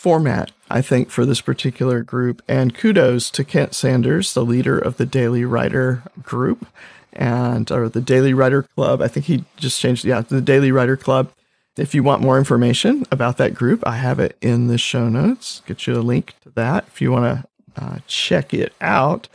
format 0.01 0.51
i 0.67 0.81
think 0.81 1.11
for 1.11 1.27
this 1.27 1.41
particular 1.41 2.01
group 2.01 2.41
and 2.47 2.73
kudos 2.73 3.29
to 3.29 3.43
kent 3.43 3.75
sanders 3.75 4.33
the 4.33 4.43
leader 4.43 4.79
of 4.79 4.97
the 4.97 5.05
daily 5.05 5.45
writer 5.45 6.01
group 6.23 6.65
and 7.13 7.71
or 7.71 7.87
the 7.87 8.01
daily 8.01 8.33
writer 8.33 8.63
club 8.63 8.99
i 8.99 9.07
think 9.07 9.27
he 9.27 9.45
just 9.57 9.79
changed 9.79 10.03
yeah 10.03 10.21
the 10.21 10.41
daily 10.41 10.71
writer 10.71 10.97
club 10.97 11.31
if 11.77 11.95
you 11.95 12.03
want 12.03 12.21
more 12.21 12.37
information 12.37 13.05
about 13.11 13.37
that 13.37 13.53
group, 13.53 13.85
I 13.87 13.95
have 13.95 14.19
it 14.19 14.37
in 14.41 14.67
the 14.67 14.77
show 14.77 15.07
notes. 15.07 15.61
Get 15.65 15.87
you 15.87 15.95
a 15.95 16.01
link 16.01 16.35
to 16.41 16.49
that 16.51 16.85
if 16.87 16.99
you 16.99 17.11
want 17.11 17.45
to 17.77 17.83
uh, 17.83 17.99
check 18.07 18.53
it 18.53 18.73
out. 18.81 19.29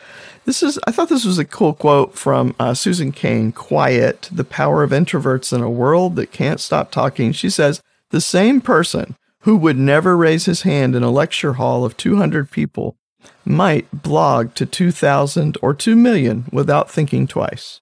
This 0.45 0.63
is, 0.63 0.79
I 0.87 0.93
thought 0.93 1.09
this 1.09 1.25
was 1.25 1.39
a 1.39 1.45
cool 1.45 1.73
quote 1.73 2.17
from 2.17 2.55
uh, 2.61 2.75
Susan 2.75 3.11
Cain 3.11 3.53
Quiet, 3.53 4.29
the 4.31 4.45
power 4.45 4.83
of 4.83 4.91
introverts 4.91 5.53
in 5.53 5.63
a 5.63 5.71
world 5.71 6.17
that 6.17 6.31
can't 6.31 6.61
stop 6.61 6.91
talking. 6.91 7.33
She 7.33 7.49
says, 7.49 7.81
The 8.11 8.21
same 8.21 8.61
person 8.61 9.17
who 9.47 9.57
would 9.57 9.79
never 9.79 10.17
raise 10.17 10.47
his 10.47 10.63
hand 10.63 10.97
in 10.97 11.05
a 11.05 11.11
lecture 11.11 11.53
hall 11.53 11.85
of 11.85 11.97
200 11.97 12.51
people 12.51 12.97
might 13.45 13.87
blog 14.03 14.53
to 14.57 14.67
2,000 14.67 15.57
or 15.63 15.73
2 15.73 15.95
million 15.95 16.47
without 16.51 16.91
thinking 16.91 17.29
twice. 17.29 17.81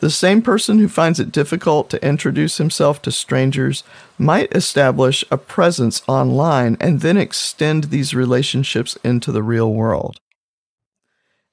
The 0.00 0.08
same 0.08 0.40
person 0.40 0.78
who 0.78 0.88
finds 0.88 1.20
it 1.20 1.30
difficult 1.30 1.90
to 1.90 2.02
introduce 2.02 2.56
himself 2.56 3.02
to 3.02 3.12
strangers 3.12 3.84
might 4.16 4.50
establish 4.56 5.22
a 5.30 5.36
presence 5.36 6.02
online 6.08 6.78
and 6.80 7.02
then 7.02 7.18
extend 7.18 7.84
these 7.84 8.14
relationships 8.14 8.96
into 9.04 9.30
the 9.30 9.42
real 9.42 9.74
world. 9.74 10.18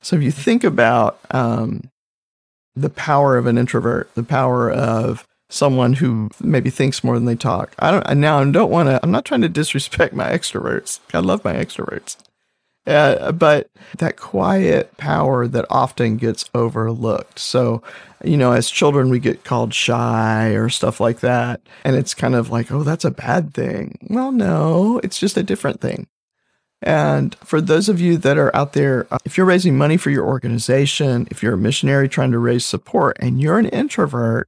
So, 0.02 0.16
if 0.16 0.24
you 0.24 0.32
think 0.32 0.64
about 0.64 1.20
um, 1.30 1.92
the 2.74 2.90
power 2.90 3.36
of 3.36 3.48
an 3.48 3.58
introvert, 3.58 4.10
the 4.16 4.24
power 4.24 4.72
of 4.72 5.28
someone 5.52 5.94
who 5.94 6.30
maybe 6.40 6.70
thinks 6.70 7.04
more 7.04 7.16
than 7.16 7.26
they 7.26 7.36
talk, 7.36 7.76
I 7.78 7.92
don't 7.92 8.18
now 8.18 8.40
I 8.40 8.50
don't 8.50 8.72
want 8.72 8.90
to. 8.90 9.00
I'm 9.04 9.12
not 9.12 9.26
trying 9.26 9.42
to 9.42 9.50
disrespect 9.50 10.14
my 10.14 10.30
extroverts. 10.32 11.00
I 11.14 11.20
love 11.20 11.44
my 11.44 11.54
extroverts, 11.54 12.18
uh, 12.88 13.32
but 13.32 13.70
that 13.98 14.18
quiet 14.18 14.98
power 14.98 15.48
that 15.48 15.66
often 15.70 16.18
gets 16.18 16.50
overlooked. 16.56 17.38
So, 17.38 17.84
you 18.24 18.38
know, 18.38 18.54
as 18.54 18.72
children, 18.72 19.10
we 19.10 19.20
get 19.20 19.44
called 19.44 19.74
shy 19.74 20.50
or 20.50 20.70
stuff 20.70 21.00
like 21.00 21.20
that. 21.20 21.62
And 21.84 21.96
it's 21.96 22.14
kind 22.14 22.34
of 22.34 22.50
like, 22.50 22.72
oh, 22.72 22.84
that's 22.84 23.06
a 23.06 23.12
bad 23.12 23.54
thing. 23.54 23.98
Well, 24.10 24.32
no, 24.32 25.00
it's 25.04 25.20
just 25.20 25.38
a 25.38 25.44
different 25.44 25.82
thing. 25.82 26.08
And 26.82 27.36
for 27.44 27.62
those 27.62 27.90
of 27.90 28.02
you 28.02 28.18
that 28.18 28.40
are 28.40 28.56
out 28.56 28.74
there, 28.74 29.06
uh, 29.12 29.20
if 29.24 29.38
you're 29.38 29.46
raising 29.46 29.78
money 29.78 29.98
for 29.98 30.10
your 30.10 30.26
organization, 30.26 31.28
if 31.30 31.44
you're 31.44 31.54
a 31.54 31.58
missionary 31.58 32.10
trying 32.10 32.32
to 32.32 32.40
raise 32.40 32.66
support 32.66 33.18
and 33.20 33.40
you're 33.40 33.60
an 33.60 33.68
introvert, 33.68 34.48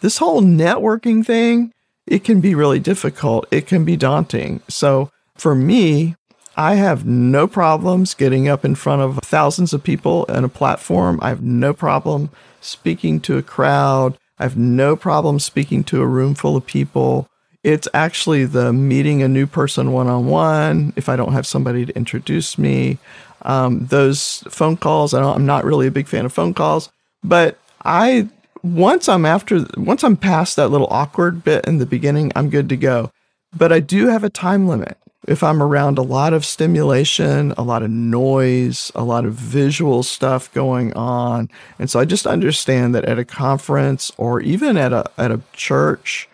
this 0.00 0.18
whole 0.18 0.42
networking 0.42 1.24
thing, 1.24 1.72
it 2.06 2.24
can 2.24 2.40
be 2.40 2.54
really 2.54 2.78
difficult. 2.78 3.46
It 3.50 3.66
can 3.66 3.84
be 3.84 3.96
daunting. 3.96 4.62
So 4.68 5.10
for 5.36 5.54
me, 5.54 6.16
I 6.56 6.74
have 6.74 7.06
no 7.06 7.46
problems 7.46 8.14
getting 8.14 8.48
up 8.48 8.64
in 8.64 8.74
front 8.74 9.02
of 9.02 9.18
thousands 9.22 9.72
of 9.72 9.84
people 9.84 10.26
on 10.28 10.44
a 10.44 10.48
platform. 10.48 11.18
I 11.22 11.28
have 11.28 11.42
no 11.42 11.72
problem 11.72 12.30
speaking 12.60 13.20
to 13.20 13.38
a 13.38 13.42
crowd. 13.42 14.18
I 14.38 14.42
have 14.42 14.56
no 14.56 14.96
problem 14.96 15.38
speaking 15.38 15.84
to 15.84 16.02
a 16.02 16.06
room 16.06 16.34
full 16.34 16.56
of 16.56 16.66
people. 16.66 17.28
It's 17.62 17.88
actually 17.92 18.46
the 18.46 18.72
meeting 18.72 19.22
a 19.22 19.28
new 19.28 19.46
person 19.46 19.92
one 19.92 20.08
on 20.08 20.26
one. 20.26 20.92
If 20.96 21.08
I 21.08 21.16
don't 21.16 21.32
have 21.32 21.46
somebody 21.46 21.86
to 21.86 21.96
introduce 21.96 22.58
me, 22.58 22.98
um, 23.42 23.86
those 23.86 24.44
phone 24.48 24.76
calls. 24.76 25.14
I 25.14 25.34
am 25.34 25.46
not 25.46 25.64
really 25.64 25.86
a 25.86 25.90
big 25.90 26.08
fan 26.08 26.24
of 26.24 26.32
phone 26.32 26.54
calls, 26.54 26.90
but 27.22 27.58
I 27.84 28.28
once 28.62 29.08
I'm 29.08 29.24
after 29.24 29.66
once 29.76 30.04
I'm 30.04 30.16
past 30.16 30.56
that 30.56 30.68
little 30.68 30.88
awkward 30.90 31.44
bit 31.44 31.66
in 31.66 31.78
the 31.78 31.86
beginning, 31.86 32.32
I'm 32.34 32.50
good 32.50 32.68
to 32.68 32.76
go. 32.76 33.10
But 33.56 33.72
I 33.72 33.80
do 33.80 34.06
have 34.08 34.22
a 34.22 34.30
time 34.30 34.68
limit 34.68 34.96
if 35.28 35.42
I'm 35.42 35.62
around 35.62 35.98
a 35.98 36.02
lot 36.02 36.32
of 36.32 36.44
stimulation, 36.44 37.52
a 37.52 37.62
lot 37.62 37.82
of 37.82 37.90
noise, 37.90 38.90
a 38.94 39.04
lot 39.04 39.24
of 39.24 39.34
visual 39.34 40.02
stuff 40.02 40.52
going 40.52 40.92
on. 40.94 41.50
And 41.78 41.90
so 41.90 42.00
I 42.00 42.04
just 42.04 42.26
understand 42.26 42.94
that 42.94 43.04
at 43.04 43.18
a 43.18 43.24
conference 43.24 44.10
or 44.16 44.40
even 44.40 44.76
at 44.76 44.92
a, 44.92 45.10
at 45.18 45.30
a 45.30 45.40
church 45.52 46.28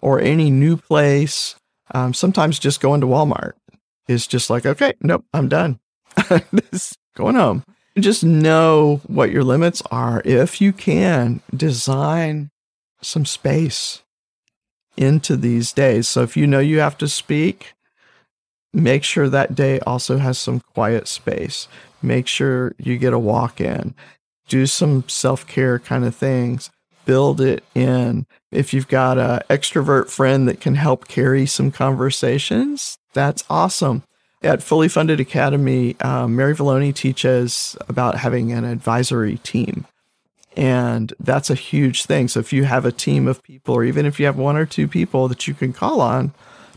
or 0.00 0.20
any 0.20 0.50
new 0.50 0.76
place, 0.76 1.54
um, 1.94 2.14
sometimes 2.14 2.58
just 2.58 2.80
going 2.80 3.00
to 3.02 3.06
Walmart 3.06 3.52
is 4.08 4.26
just 4.26 4.48
like, 4.48 4.64
okay, 4.64 4.94
nope, 5.02 5.24
I'm 5.34 5.48
done. 5.48 5.78
going 7.14 7.34
home. 7.36 7.62
Just 8.00 8.24
know 8.24 9.00
what 9.06 9.30
your 9.30 9.44
limits 9.44 9.82
are. 9.90 10.22
If 10.24 10.60
you 10.60 10.72
can, 10.72 11.42
design 11.54 12.50
some 13.02 13.26
space 13.26 14.02
into 14.96 15.36
these 15.36 15.72
days. 15.72 16.08
So 16.08 16.22
if 16.22 16.36
you 16.36 16.46
know 16.46 16.58
you 16.58 16.80
have 16.80 16.98
to 16.98 17.08
speak, 17.08 17.74
make 18.72 19.04
sure 19.04 19.28
that 19.28 19.54
day 19.54 19.80
also 19.80 20.18
has 20.18 20.38
some 20.38 20.60
quiet 20.74 21.08
space. 21.08 21.68
Make 22.02 22.26
sure 22.26 22.74
you 22.78 22.98
get 22.98 23.12
a 23.12 23.18
walk 23.18 23.60
in. 23.60 23.94
Do 24.48 24.66
some 24.66 25.08
self 25.08 25.46
care 25.46 25.78
kind 25.78 26.04
of 26.04 26.14
things. 26.14 26.70
Build 27.04 27.40
it 27.40 27.64
in. 27.74 28.26
If 28.52 28.74
you've 28.74 28.88
got 28.88 29.18
an 29.18 29.40
extrovert 29.48 30.10
friend 30.10 30.46
that 30.48 30.60
can 30.60 30.74
help 30.74 31.08
carry 31.08 31.46
some 31.46 31.70
conversations, 31.70 32.98
that's 33.14 33.44
awesome. 33.48 34.04
At 34.42 34.62
Fully 34.62 34.88
Funded 34.88 35.20
Academy, 35.20 36.00
um, 36.00 36.34
Mary 36.34 36.54
Valloni 36.54 36.94
teaches 36.94 37.76
about 37.88 38.16
having 38.16 38.52
an 38.52 38.64
advisory 38.64 39.36
team. 39.38 39.86
And 40.56 41.12
that's 41.20 41.50
a 41.50 41.54
huge 41.54 42.06
thing. 42.06 42.28
So 42.28 42.40
if 42.40 42.52
you 42.52 42.64
have 42.64 42.84
a 42.84 42.92
team 42.92 43.28
of 43.28 43.42
people, 43.42 43.74
or 43.74 43.84
even 43.84 44.06
if 44.06 44.18
you 44.18 44.26
have 44.26 44.36
one 44.36 44.56
or 44.56 44.66
two 44.66 44.88
people 44.88 45.28
that 45.28 45.46
you 45.46 45.54
can 45.54 45.72
call 45.72 46.00
on, 46.00 46.32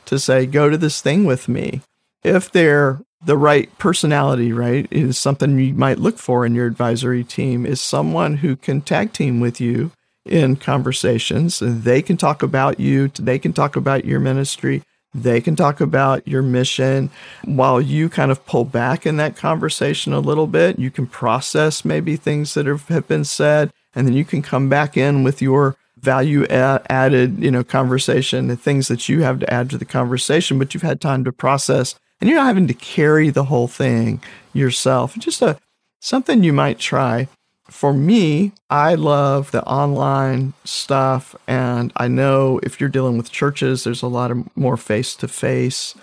to 0.05 0.19
say, 0.19 0.45
go 0.45 0.69
to 0.69 0.77
this 0.77 1.01
thing 1.01 1.23
with 1.25 1.47
me. 1.47 1.81
If 2.23 2.51
they're 2.51 3.01
the 3.25 3.37
right 3.37 3.75
personality, 3.77 4.51
right, 4.51 4.87
is 4.91 5.17
something 5.17 5.57
you 5.57 5.73
might 5.73 5.99
look 5.99 6.17
for 6.17 6.45
in 6.45 6.55
your 6.55 6.67
advisory 6.67 7.23
team 7.23 7.65
is 7.65 7.81
someone 7.81 8.37
who 8.37 8.55
can 8.55 8.81
tag 8.81 9.13
team 9.13 9.39
with 9.39 9.61
you 9.61 9.91
in 10.25 10.57
conversations. 10.57 11.59
They 11.63 12.01
can 12.01 12.17
talk 12.17 12.43
about 12.43 12.79
you, 12.79 13.07
they 13.07 13.39
can 13.39 13.53
talk 13.53 13.75
about 13.75 14.05
your 14.05 14.19
ministry, 14.19 14.83
they 15.13 15.41
can 15.41 15.55
talk 15.55 15.79
about 15.79 16.27
your 16.27 16.41
mission 16.41 17.09
while 17.45 17.79
you 17.79 18.09
kind 18.09 18.31
of 18.31 18.45
pull 18.45 18.65
back 18.65 19.05
in 19.05 19.17
that 19.17 19.35
conversation 19.35 20.13
a 20.13 20.19
little 20.19 20.47
bit. 20.47 20.79
You 20.79 20.89
can 20.89 21.07
process 21.07 21.85
maybe 21.85 22.15
things 22.15 22.53
that 22.55 22.65
have, 22.65 23.07
been 23.07 23.23
said, 23.23 23.71
and 23.93 24.07
then 24.07 24.13
you 24.13 24.25
can 24.25 24.41
come 24.41 24.69
back 24.69 24.97
in 24.97 25.23
with 25.23 25.41
your 25.41 25.75
value 25.99 26.45
added, 26.47 27.39
you 27.39 27.51
know, 27.51 27.63
conversation, 27.63 28.47
the 28.47 28.55
things 28.55 28.87
that 28.87 29.07
you 29.07 29.21
have 29.21 29.39
to 29.39 29.53
add 29.53 29.69
to 29.69 29.77
the 29.77 29.85
conversation, 29.85 30.59
but 30.59 30.73
you've 30.73 30.83
had 30.83 30.99
time 30.99 31.23
to 31.23 31.31
process 31.31 31.95
and 32.19 32.29
you're 32.29 32.39
not 32.39 32.47
having 32.47 32.67
to 32.67 32.73
carry 32.73 33.29
the 33.29 33.45
whole 33.45 33.67
thing 33.67 34.21
yourself. 34.53 35.17
Just 35.17 35.41
a 35.41 35.57
something 35.99 36.43
you 36.43 36.53
might 36.53 36.79
try. 36.79 37.27
For 37.73 37.93
me, 37.93 38.53
I 38.69 38.95
love 38.95 39.51
the 39.51 39.63
online 39.65 40.53
stuff, 40.63 41.35
and 41.47 41.91
I 41.97 42.07
know 42.07 42.59
if 42.63 42.79
you're 42.79 42.89
dealing 42.89 43.17
with 43.17 43.31
churches, 43.31 43.83
there's 43.83 44.03
a 44.03 44.07
lot 44.07 44.31
of 44.31 44.55
more 44.55 44.77
face 44.77 45.15
to 45.17 45.27
face. 45.27 45.95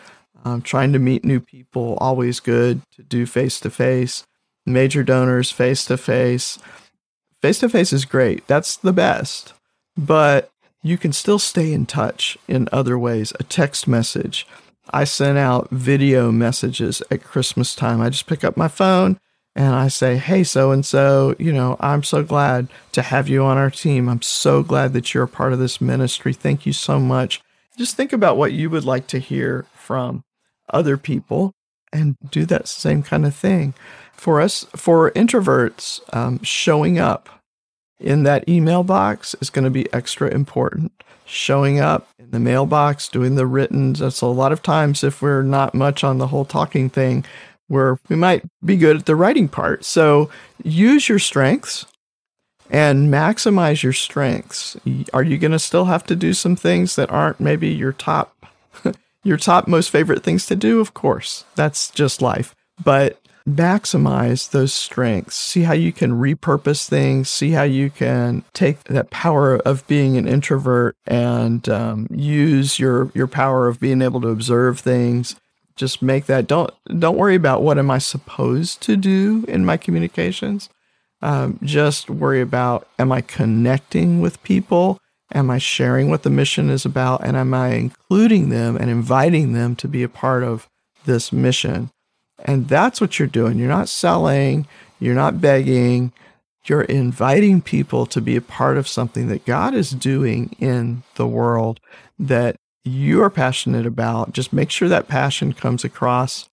Trying 0.64 0.92
to 0.92 0.98
meet 0.98 1.24
new 1.24 1.40
people, 1.40 1.96
always 2.00 2.40
good 2.40 2.82
to 2.96 3.02
do 3.02 3.24
face 3.24 3.60
to 3.60 3.70
face. 3.70 4.24
Major 4.66 5.02
donors, 5.02 5.50
face 5.50 5.84
to 5.86 5.96
face. 5.96 6.58
Face 7.40 7.60
to 7.60 7.68
face 7.68 7.92
is 7.92 8.04
great. 8.04 8.46
That's 8.46 8.76
the 8.76 8.92
best 8.92 9.54
but 9.96 10.50
you 10.82 10.96
can 10.96 11.12
still 11.12 11.38
stay 11.38 11.72
in 11.72 11.86
touch 11.86 12.38
in 12.48 12.68
other 12.72 12.98
ways. 12.98 13.32
A 13.38 13.44
text 13.44 13.86
message. 13.86 14.46
I 14.90 15.04
sent 15.04 15.38
out 15.38 15.68
video 15.70 16.32
messages 16.32 17.02
at 17.10 17.22
Christmas 17.22 17.74
time. 17.74 18.00
I 18.00 18.08
just 18.08 18.26
pick 18.26 18.42
up 18.42 18.56
my 18.56 18.68
phone 18.68 19.20
and 19.56 19.74
I 19.74 19.88
say, 19.88 20.16
Hey, 20.16 20.44
so 20.44 20.70
and 20.70 20.84
so, 20.84 21.34
you 21.38 21.52
know, 21.52 21.76
I'm 21.80 22.02
so 22.02 22.22
glad 22.22 22.68
to 22.92 23.02
have 23.02 23.28
you 23.28 23.44
on 23.44 23.58
our 23.58 23.70
team. 23.70 24.08
I'm 24.08 24.22
so 24.22 24.62
glad 24.62 24.92
that 24.92 25.12
you're 25.12 25.24
a 25.24 25.28
part 25.28 25.52
of 25.52 25.58
this 25.58 25.80
ministry. 25.80 26.32
Thank 26.32 26.66
you 26.66 26.72
so 26.72 26.98
much. 26.98 27.42
Just 27.76 27.96
think 27.96 28.12
about 28.12 28.36
what 28.36 28.52
you 28.52 28.70
would 28.70 28.84
like 28.84 29.06
to 29.08 29.18
hear 29.18 29.66
from 29.74 30.22
other 30.72 30.96
people 30.96 31.52
and 31.92 32.16
do 32.30 32.44
that 32.46 32.68
same 32.68 33.02
kind 33.02 33.26
of 33.26 33.34
thing. 33.34 33.74
For 34.12 34.40
us, 34.40 34.66
for 34.76 35.10
introverts, 35.12 36.00
um, 36.14 36.42
showing 36.42 36.98
up 36.98 37.28
in 37.98 38.22
that 38.24 38.48
email 38.48 38.82
box 38.82 39.34
is 39.40 39.50
going 39.50 39.64
to 39.64 39.70
be 39.70 39.92
extra 39.92 40.28
important. 40.28 40.92
Showing 41.24 41.78
up 41.78 42.08
in 42.18 42.30
the 42.30 42.40
mailbox, 42.40 43.08
doing 43.08 43.36
the 43.36 43.46
written. 43.46 43.92
That's 43.92 44.20
a 44.20 44.26
lot 44.26 44.52
of 44.52 44.62
times 44.62 45.04
if 45.04 45.22
we're 45.22 45.42
not 45.42 45.74
much 45.74 46.02
on 46.02 46.18
the 46.18 46.26
whole 46.26 46.44
talking 46.44 46.90
thing, 46.90 47.24
where 47.70 47.98
we 48.08 48.16
might 48.16 48.44
be 48.64 48.76
good 48.76 48.96
at 48.96 49.06
the 49.06 49.14
writing 49.14 49.48
part. 49.48 49.84
So 49.84 50.28
use 50.62 51.08
your 51.08 51.20
strengths 51.20 51.86
and 52.68 53.12
maximize 53.12 53.84
your 53.84 53.92
strengths. 53.92 54.76
Are 55.14 55.22
you 55.22 55.38
going 55.38 55.52
to 55.52 55.58
still 55.58 55.84
have 55.84 56.04
to 56.06 56.16
do 56.16 56.34
some 56.34 56.56
things 56.56 56.96
that 56.96 57.10
aren't 57.10 57.38
maybe 57.38 57.68
your 57.68 57.92
top 57.92 58.44
your 59.22 59.36
top 59.36 59.68
most 59.68 59.90
favorite 59.90 60.24
things 60.24 60.46
to 60.46 60.56
do? 60.56 60.80
Of 60.80 60.94
course. 60.94 61.44
That's 61.54 61.90
just 61.90 62.20
life. 62.20 62.56
But 62.82 63.20
maximize 63.48 64.50
those 64.50 64.72
strengths. 64.72 65.36
See 65.36 65.62
how 65.62 65.72
you 65.72 65.92
can 65.92 66.20
repurpose 66.20 66.88
things. 66.88 67.28
See 67.28 67.52
how 67.52 67.62
you 67.62 67.88
can 67.90 68.42
take 68.52 68.82
that 68.84 69.10
power 69.10 69.56
of 69.58 69.86
being 69.86 70.16
an 70.16 70.26
introvert 70.26 70.96
and 71.06 71.68
um, 71.68 72.08
use 72.10 72.80
your 72.80 73.12
your 73.14 73.28
power 73.28 73.68
of 73.68 73.78
being 73.78 74.02
able 74.02 74.20
to 74.22 74.28
observe 74.28 74.80
things. 74.80 75.36
Just 75.80 76.02
make 76.02 76.26
that. 76.26 76.46
Don't 76.46 76.70
don't 76.98 77.16
worry 77.16 77.34
about 77.34 77.62
what 77.62 77.78
am 77.78 77.90
I 77.90 77.96
supposed 77.96 78.82
to 78.82 78.98
do 78.98 79.46
in 79.48 79.64
my 79.64 79.78
communications. 79.78 80.68
Um, 81.22 81.58
just 81.62 82.10
worry 82.10 82.42
about 82.42 82.86
am 82.98 83.10
I 83.10 83.22
connecting 83.22 84.20
with 84.20 84.42
people? 84.42 85.00
Am 85.32 85.50
I 85.50 85.56
sharing 85.56 86.10
what 86.10 86.22
the 86.22 86.28
mission 86.28 86.68
is 86.68 86.84
about? 86.84 87.24
And 87.24 87.34
am 87.34 87.54
I 87.54 87.68
including 87.76 88.50
them 88.50 88.76
and 88.76 88.90
inviting 88.90 89.54
them 89.54 89.74
to 89.76 89.88
be 89.88 90.02
a 90.02 90.08
part 90.08 90.42
of 90.42 90.68
this 91.06 91.32
mission? 91.32 91.90
And 92.44 92.68
that's 92.68 93.00
what 93.00 93.18
you're 93.18 93.26
doing. 93.26 93.58
You're 93.58 93.68
not 93.68 93.88
selling, 93.88 94.66
you're 94.98 95.14
not 95.14 95.40
begging, 95.40 96.12
you're 96.66 96.82
inviting 96.82 97.62
people 97.62 98.04
to 98.04 98.20
be 98.20 98.36
a 98.36 98.42
part 98.42 98.76
of 98.76 98.86
something 98.86 99.28
that 99.28 99.46
God 99.46 99.74
is 99.74 99.92
doing 99.92 100.54
in 100.58 101.04
the 101.14 101.26
world 101.26 101.80
that 102.18 102.56
you 102.84 103.22
are 103.22 103.30
passionate 103.30 103.86
about. 103.86 104.32
Just 104.32 104.52
make 104.52 104.70
sure 104.70 104.88
that 104.88 105.08
passion 105.08 105.52
comes 105.52 105.84
across 105.84 106.48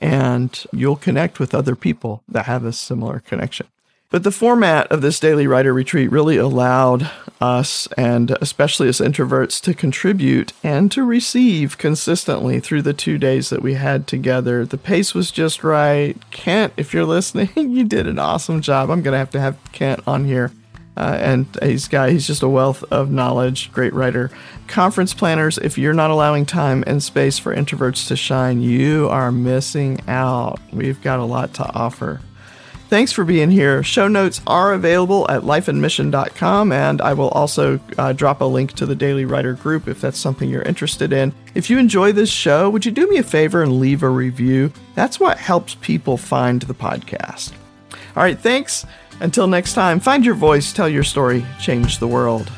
and 0.00 0.64
you'll 0.72 0.96
connect 0.96 1.38
with 1.38 1.54
other 1.54 1.76
people 1.76 2.24
that 2.28 2.46
have 2.46 2.64
a 2.64 2.72
similar 2.72 3.20
connection. 3.20 3.66
But 4.10 4.24
the 4.24 4.30
format 4.30 4.92
of 4.92 5.00
this 5.00 5.18
daily 5.18 5.46
writer 5.46 5.72
retreat 5.72 6.12
really 6.12 6.36
allowed 6.36 7.10
us, 7.40 7.88
and 7.96 8.32
especially 8.42 8.86
as 8.88 9.00
introverts, 9.00 9.58
to 9.62 9.72
contribute 9.72 10.52
and 10.62 10.92
to 10.92 11.02
receive 11.02 11.78
consistently 11.78 12.60
through 12.60 12.82
the 12.82 12.92
two 12.92 13.16
days 13.16 13.48
that 13.48 13.62
we 13.62 13.72
had 13.72 14.06
together. 14.06 14.66
The 14.66 14.76
pace 14.76 15.14
was 15.14 15.30
just 15.30 15.64
right. 15.64 16.14
Kent, 16.30 16.74
if 16.76 16.92
you're 16.92 17.06
listening, 17.06 17.48
you 17.56 17.84
did 17.84 18.06
an 18.06 18.18
awesome 18.18 18.60
job. 18.60 18.90
I'm 18.90 19.00
going 19.00 19.12
to 19.12 19.18
have 19.18 19.30
to 19.30 19.40
have 19.40 19.56
Kent 19.72 20.02
on 20.06 20.26
here. 20.26 20.52
Uh, 20.96 21.16
and 21.20 21.46
he's 21.62 21.88
guy, 21.88 22.10
he's 22.10 22.26
just 22.26 22.42
a 22.42 22.48
wealth 22.48 22.84
of 22.90 23.10
knowledge, 23.10 23.72
great 23.72 23.94
writer. 23.94 24.30
Conference 24.68 25.14
planners, 25.14 25.58
if 25.58 25.78
you're 25.78 25.94
not 25.94 26.10
allowing 26.10 26.44
time 26.44 26.84
and 26.86 27.02
space 27.02 27.38
for 27.38 27.54
introverts 27.54 28.06
to 28.08 28.16
shine, 28.16 28.60
you 28.60 29.08
are 29.08 29.32
missing 29.32 30.00
out. 30.06 30.60
We've 30.72 31.00
got 31.02 31.18
a 31.18 31.24
lot 31.24 31.54
to 31.54 31.74
offer. 31.74 32.20
Thanks 32.92 33.10
for 33.10 33.24
being 33.24 33.50
here. 33.50 33.82
Show 33.82 34.06
notes 34.06 34.42
are 34.46 34.74
available 34.74 35.26
at 35.30 35.44
lifeandmission.com, 35.44 36.72
and 36.72 37.00
I 37.00 37.14
will 37.14 37.30
also 37.30 37.80
uh, 37.96 38.12
drop 38.12 38.42
a 38.42 38.44
link 38.44 38.74
to 38.74 38.84
the 38.84 38.94
Daily 38.94 39.24
Writer 39.24 39.54
group 39.54 39.88
if 39.88 39.98
that's 39.98 40.18
something 40.18 40.50
you're 40.50 40.60
interested 40.60 41.10
in. 41.10 41.32
If 41.54 41.70
you 41.70 41.78
enjoy 41.78 42.12
this 42.12 42.28
show, 42.30 42.68
would 42.68 42.84
you 42.84 42.92
do 42.92 43.08
me 43.08 43.16
a 43.16 43.22
favor 43.22 43.62
and 43.62 43.80
leave 43.80 44.02
a 44.02 44.10
review? 44.10 44.70
That's 44.94 45.18
what 45.18 45.38
helps 45.38 45.74
people 45.76 46.18
find 46.18 46.60
the 46.60 46.74
podcast. 46.74 47.54
All 48.14 48.22
right, 48.22 48.38
thanks. 48.38 48.84
Until 49.20 49.46
next 49.46 49.74
time, 49.74 50.00
find 50.00 50.24
your 50.24 50.34
voice, 50.34 50.72
tell 50.72 50.88
your 50.88 51.04
story, 51.04 51.44
change 51.58 51.98
the 51.98 52.08
world. 52.08 52.50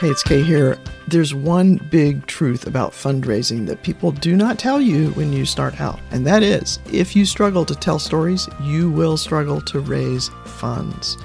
Hey, 0.00 0.08
it's 0.08 0.22
Kay 0.22 0.42
here. 0.42 0.78
There's 1.08 1.34
one 1.34 1.76
big 1.90 2.26
truth 2.26 2.66
about 2.66 2.92
fundraising 2.92 3.66
that 3.66 3.82
people 3.82 4.12
do 4.12 4.34
not 4.34 4.58
tell 4.58 4.80
you 4.80 5.10
when 5.10 5.30
you 5.30 5.44
start 5.44 5.78
out, 5.78 6.00
and 6.10 6.26
that 6.26 6.42
is 6.42 6.78
if 6.90 7.14
you 7.14 7.26
struggle 7.26 7.66
to 7.66 7.74
tell 7.74 7.98
stories, 7.98 8.48
you 8.62 8.90
will 8.90 9.18
struggle 9.18 9.60
to 9.60 9.80
raise 9.80 10.30
funds. 10.46 11.18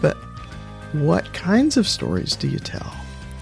But 0.00 0.16
what 0.92 1.32
kinds 1.34 1.76
of 1.76 1.86
stories 1.86 2.34
do 2.34 2.48
you 2.48 2.58
tell? 2.58 2.96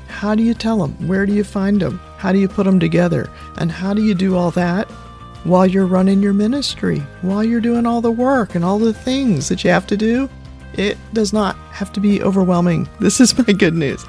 How 0.08 0.34
do 0.34 0.42
you 0.42 0.52
tell 0.52 0.76
them? 0.76 1.08
Where 1.08 1.24
do 1.24 1.32
you 1.32 1.44
find 1.44 1.80
them? 1.80 1.98
How 2.18 2.30
do 2.30 2.38
you 2.38 2.46
put 2.46 2.64
them 2.64 2.78
together? 2.78 3.30
And 3.56 3.72
how 3.72 3.94
do 3.94 4.02
you 4.02 4.14
do 4.14 4.36
all 4.36 4.50
that 4.50 4.90
while 5.44 5.66
you're 5.66 5.86
running 5.86 6.20
your 6.22 6.34
ministry, 6.34 6.98
while 7.22 7.42
you're 7.42 7.62
doing 7.62 7.86
all 7.86 8.02
the 8.02 8.10
work 8.10 8.54
and 8.54 8.62
all 8.62 8.78
the 8.78 8.92
things 8.92 9.48
that 9.48 9.64
you 9.64 9.70
have 9.70 9.86
to 9.86 9.96
do? 9.96 10.28
It 10.74 10.98
does 11.14 11.32
not 11.32 11.56
have 11.70 11.90
to 11.94 12.00
be 12.00 12.20
overwhelming. 12.20 12.86
This 13.00 13.20
is 13.20 13.38
my 13.38 13.54
good 13.54 13.74
news. 13.74 14.04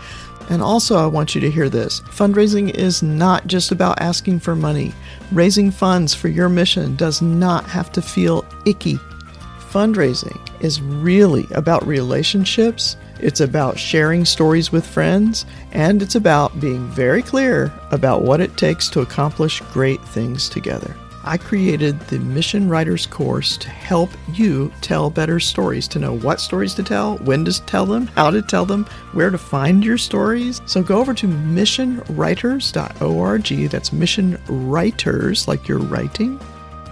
And 0.50 0.62
also, 0.62 0.98
I 0.98 1.08
want 1.08 1.34
you 1.34 1.42
to 1.42 1.52
hear 1.52 1.70
this 1.70 2.02
fundraising 2.02 2.70
is 2.70 3.02
not 3.02 3.48
just 3.48 3.72
about 3.72 4.00
asking 4.02 4.40
for 4.40 4.56
money. 4.56 4.94
Raising 5.32 5.72
funds 5.72 6.14
for 6.14 6.28
your 6.28 6.50
mission 6.50 6.96
does 6.96 7.22
not 7.22 7.66
have 7.66 7.92
to 7.94 8.02
feel 8.02 8.46
icky. 8.66 9.00
Fundraising 9.72 10.40
is 10.62 10.82
really 10.82 11.48
about 11.52 11.86
relationships, 11.86 12.96
it's 13.20 13.42
about 13.42 13.80
sharing 13.80 14.24
stories 14.24 14.72
with 14.72 14.86
friends, 14.86 15.46
and 15.72 16.02
it's 16.02 16.16
about 16.16 16.60
being 16.60 16.88
very 16.90 17.22
clear 17.22 17.74
about 17.92 18.22
what 18.22 18.40
it 18.40 18.56
takes 18.56 18.88
to 18.90 19.02
accomplish 19.02 19.62
great 19.74 20.02
things 20.06 20.48
together. 20.48 20.96
I 21.26 21.38
created 21.38 22.00
the 22.02 22.20
Mission 22.20 22.70
Writers 22.70 23.08
course 23.08 23.58
to 23.58 23.68
help 23.68 24.12
you 24.34 24.72
tell 24.82 25.10
better 25.10 25.40
stories, 25.40 25.88
to 25.90 26.00
know 26.00 26.16
what 26.18 26.40
stories 26.40 26.76
to 26.76 26.84
tell, 26.84 27.18
when 27.18 27.44
to 27.46 27.66
tell 27.66 27.88
them, 27.88 28.06
how 28.08 28.30
to 28.30 28.44
tell 28.44 28.66
them, 28.66 28.86
where 29.14 29.32
to 29.32 29.38
find 29.38 29.84
your 29.84 29.98
stories. 29.98 30.62
So 30.68 30.84
go 30.84 31.00
over 31.00 31.16
to 31.16 31.28
missionwriters.org. 31.28 33.72
That's 33.72 33.92
mission 33.92 34.40
writers, 34.48 35.48
like 35.48 35.68
you're 35.68 35.80
writing. 35.80 36.40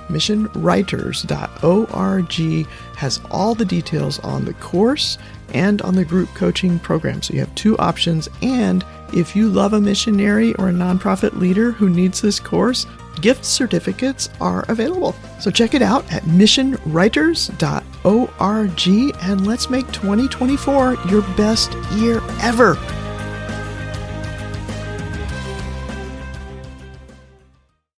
Missionwriters.org 0.08 2.67
has 2.98 3.22
all 3.32 3.56
the 3.56 3.65
details 3.65 4.19
on 4.19 4.46
the 4.46 4.54
course 4.56 5.17
and 5.54 5.82
on 5.84 5.96
the 5.96 6.04
group 6.06 6.28
coaching 6.30 6.80
program. 6.80 7.22
So 7.22 7.36
you 7.36 7.39
have 7.39 7.56
two 7.56 7.78
options. 7.78 8.28
And 8.41 8.84
if 9.13 9.34
you 9.36 9.50
love 9.50 9.74
a 9.74 9.82
missionary 9.82 10.56
or 10.56 10.69
a 10.69 10.74
nonprofit 10.74 11.39
leader 11.39 11.72
who 11.72 11.89
needs 11.89 12.22
this 12.22 12.39
course, 12.39 12.88
gift 13.23 13.43
certificates 13.45 14.29
are 14.41 14.65
available. 14.67 15.15
So 15.39 15.49
check 15.49 15.73
it 15.73 15.81
out 15.81 16.03
at 16.12 16.23
missionwriters.org 16.23 19.15
and 19.23 19.47
let's 19.47 19.69
make 19.69 19.89
2024 19.93 20.97
your 21.07 21.21
best 21.38 21.71
year 21.93 22.21
ever. 22.41 22.75